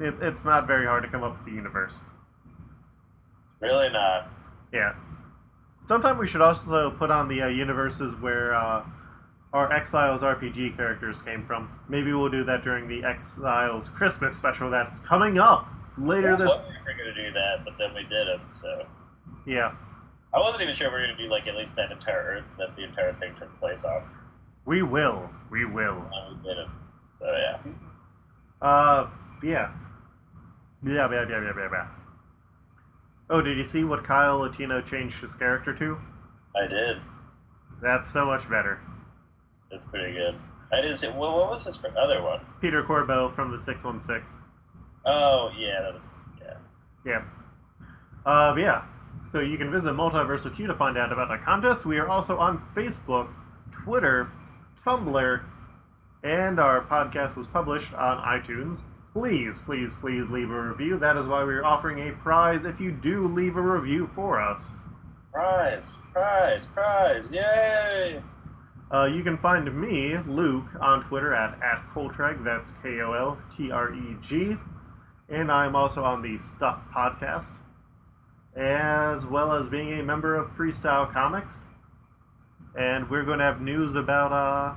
it, 0.01 0.15
it's 0.21 0.45
not 0.45 0.67
very 0.67 0.87
hard 0.87 1.03
to 1.05 1.09
come 1.09 1.23
up 1.23 1.39
with 1.39 1.47
the 1.47 1.53
universe. 1.53 2.03
Really 3.61 3.89
not. 3.91 4.29
Yeah. 4.75 4.95
Sometime 5.87 6.19
we 6.19 6.27
should 6.27 6.41
also 6.41 6.91
put 6.91 7.11
on 7.11 7.29
the 7.29 7.43
uh, 7.43 7.47
universes 7.47 8.15
where 8.17 8.55
uh, 8.55 8.85
our 9.53 9.73
Exiles 9.73 10.23
RPG 10.23 10.77
characters 10.77 11.23
came 11.23 11.47
from. 11.47 11.71
Maybe 11.89 12.13
we'll 12.13 12.29
do 12.29 12.43
that 12.45 12.65
during 12.65 12.89
the 12.89 13.05
Exiles 13.05 13.89
Christmas 13.89 14.37
special 14.37 14.69
that's 14.71 14.99
coming 15.01 15.39
up 15.39 15.69
later 15.97 16.37
this. 16.37 16.41
we 16.41 16.47
were 16.47 16.99
going 16.99 17.15
to 17.15 17.15
do 17.15 17.33
that, 17.33 17.65
but 17.65 17.79
then 17.79 17.95
we 17.95 18.03
didn't, 18.03 18.51
so. 18.51 18.85
Yeah, 19.47 19.75
I 20.35 20.41
wasn't 20.41 20.65
even 20.65 20.75
sure 20.75 20.89
we 20.89 20.95
were 20.95 21.07
going 21.07 21.17
to 21.17 21.23
do, 21.23 21.31
like, 21.31 21.47
at 21.47 21.55
least 21.55 21.77
that 21.77 21.93
entire 21.93 22.23
Earth 22.39 22.45
that 22.59 22.75
the 22.75 22.83
entire 22.83 23.13
thing 23.13 23.35
took 23.37 23.57
place 23.61 23.85
on. 23.85 24.03
we 24.65 24.83
will. 24.83 25.31
We 25.51 25.65
will. 25.65 26.05
And 26.13 26.43
we 26.43 26.49
didn't. 26.49 26.71
So, 27.19 27.27
yeah. 27.27 27.59
Uh, 28.61 29.09
yeah. 29.45 29.71
Yeah, 30.85 31.09
yeah, 31.11 31.27
yeah, 31.29 31.41
yeah, 31.41 31.53
yeah, 31.57 31.69
yeah. 31.71 31.87
Oh, 33.31 33.41
did 33.41 33.57
you 33.57 33.65
see 33.65 33.85
what 33.85 34.05
Kyle 34.05 34.39
Latino 34.39 34.81
changed 34.81 35.21
his 35.21 35.35
character 35.35 35.75
to? 35.75 35.99
I 36.57 36.67
did. 36.67 36.99
That's 37.83 38.11
so 38.11 38.27
much 38.27 38.49
better. 38.49 38.81
That's 39.71 39.85
pretty 39.85 40.13
good. 40.13 40.37
I 40.73 40.81
didn't 40.81 40.97
see. 40.97 41.09
What, 41.09 41.33
what 41.33 41.51
was 41.51 41.65
his 41.65 41.85
other 41.97 42.23
one? 42.23 42.41
Peter 42.61 42.83
Corbeau 42.83 43.35
from 43.35 43.51
the 43.51 43.59
616. 43.59 44.41
Oh, 45.07 45.51
yeah, 45.59 45.83
that 45.83 45.95
was. 45.95 46.25
Yeah. 46.41 46.57
Yeah. 47.05 47.23
Uh, 48.25 48.55
yeah. 48.59 48.85
So 49.31 49.41
you 49.41 49.59
can 49.59 49.71
visit 49.71 49.93
Multiversal 49.95 50.55
Q 50.55 50.67
to 50.67 50.75
find 50.75 50.97
out 50.97 51.13
about 51.13 51.29
the 51.29 51.39
contest. 51.45 51.87
We 51.87 51.99
are 51.99 52.09
also 52.09 52.39
on 52.39 52.63
Facebook, 52.75 53.29
Twitter, 53.85 54.31
Tumblr, 54.85 55.43
and 56.23 56.61
our 56.61 56.83
podcast 56.83 57.39
is 57.39 57.47
published 57.47 57.93
on 57.95 58.19
iTunes. 58.19 58.83
Please, 59.15 59.63
please, 59.65 59.95
please 59.95 60.29
leave 60.29 60.51
a 60.51 60.61
review. 60.61 60.99
That 60.99 61.17
is 61.17 61.29
why 61.29 61.45
we 61.45 61.55
are 61.55 61.65
offering 61.65 62.09
a 62.09 62.13
prize 62.15 62.65
if 62.65 62.81
you 62.81 62.91
do 62.91 63.29
leave 63.29 63.57
a 63.57 63.63
review 63.63 64.11
for 64.13 64.41
us. 64.41 64.73
Prize! 65.33 66.01
Prize! 66.13 66.67
Prize! 66.67 67.31
Yay! 67.31 68.21
Uh, 68.93 69.05
you 69.05 69.23
can 69.23 69.39
find 69.39 69.81
me, 69.81 70.19
Luke, 70.27 70.67
on 70.81 71.05
Twitter 71.05 71.33
at, 71.33 71.55
at 71.63 71.89
Koltreg. 71.89 72.43
That's 72.43 72.73
K 72.83 73.01
O 73.03 73.13
L 73.13 73.39
T 73.57 73.71
R 73.71 73.95
E 73.95 74.17
G. 74.21 74.57
And 75.29 75.51
I'm 75.51 75.77
also 75.77 76.03
on 76.03 76.21
the 76.21 76.37
Stuff 76.37 76.81
Podcast, 76.93 77.59
as 78.57 79.27
well 79.27 79.53
as 79.53 79.69
being 79.69 79.93
a 80.01 80.03
member 80.03 80.35
of 80.35 80.49
Freestyle 80.57 81.11
Comics. 81.13 81.67
And 82.77 83.09
we're 83.09 83.25
going 83.25 83.39
to 83.39 83.45
have 83.45 83.61
news 83.61 83.95
about 83.95 84.33
uh, 84.33 84.75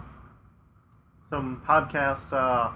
some 1.29 1.63
podcast 1.67 2.33
uh, 2.33 2.71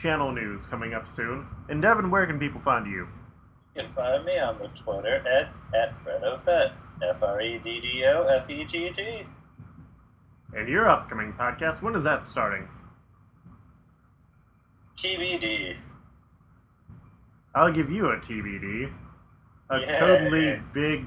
channel 0.00 0.32
news 0.32 0.66
coming 0.66 0.94
up 0.94 1.06
soon. 1.06 1.46
And 1.68 1.80
Devin, 1.82 2.10
where 2.10 2.26
can 2.26 2.38
people 2.38 2.60
find 2.60 2.86
you? 2.86 3.08
You 3.74 3.82
can 3.82 3.88
find 3.88 4.24
me 4.24 4.38
on 4.38 4.58
the 4.58 4.68
Twitter 4.68 5.16
at, 5.28 5.48
at 5.74 5.94
FreddoFett. 5.94 6.72
F 7.02 7.22
R 7.22 7.40
E 7.40 7.58
D 7.58 7.80
D 7.80 8.04
O 8.06 8.26
F 8.26 8.48
E 8.48 8.64
T 8.64 8.90
T. 8.90 9.22
And 10.54 10.68
your 10.68 10.88
upcoming 10.88 11.32
podcast, 11.32 11.82
when 11.82 11.94
is 11.94 12.04
that 12.04 12.24
starting? 12.24 12.68
TBD. 14.96 15.76
I'll 17.54 17.72
give 17.72 17.90
you 17.90 18.10
a 18.10 18.16
TBD. 18.18 18.92
A 19.70 19.80
Yeah. 19.80 19.98
totally 19.98 20.62
big 20.72 21.06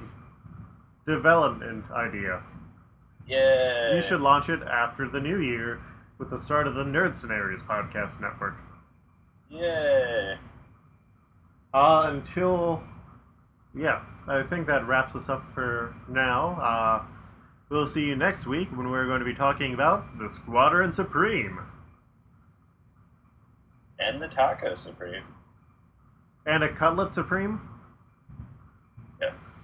development 1.08 1.86
idea. 1.92 2.42
Yeah. 3.28 3.96
You 3.96 4.02
should 4.02 4.22
launch 4.22 4.50
it 4.50 4.62
after 4.64 5.08
the 5.08 5.20
new 5.22 5.40
year 5.40 5.80
with 6.18 6.30
the 6.30 6.40
start 6.40 6.68
of 6.68 6.76
the 6.76 6.84
Nerd 6.84 7.16
Scenarios 7.16 7.64
podcast 7.64 8.20
network. 8.20 8.56
Yeah. 9.50 10.38
Uh, 11.74 12.10
until, 12.14 12.82
yeah, 13.78 14.02
I 14.28 14.44
think 14.44 14.68
that 14.68 14.88
wraps 14.88 15.16
us 15.16 15.30
up 15.30 15.46
for 15.54 15.94
now. 16.10 16.60
Uh, 16.62 17.04
we'll 17.70 17.86
see 17.86 18.06
you 18.06 18.16
next 18.16 18.48
week 18.48 18.70
when 18.76 18.90
we're 18.90 19.06
going 19.08 19.20
to 19.20 19.26
be 19.26 19.34
talking 19.36 19.74
about 19.74 20.18
the 20.20 20.30
Squadron 20.30 20.92
Supreme 20.92 21.60
And 24.00 24.22
the 24.22 24.28
Taco 24.28 24.74
Supreme. 24.76 25.24
and 26.46 26.64
a 26.64 26.70
Cutlet 26.70 27.14
Supreme. 27.14 27.60
Yes. 29.22 29.64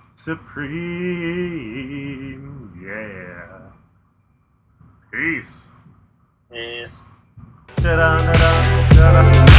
Supreme, 1.42 2.82
yeah. 2.84 3.60
Peace. 5.12 5.72
Peace. 6.52 7.04
Da-da, 7.78 8.18
da-da, 8.18 8.90
da-da. 8.90 9.51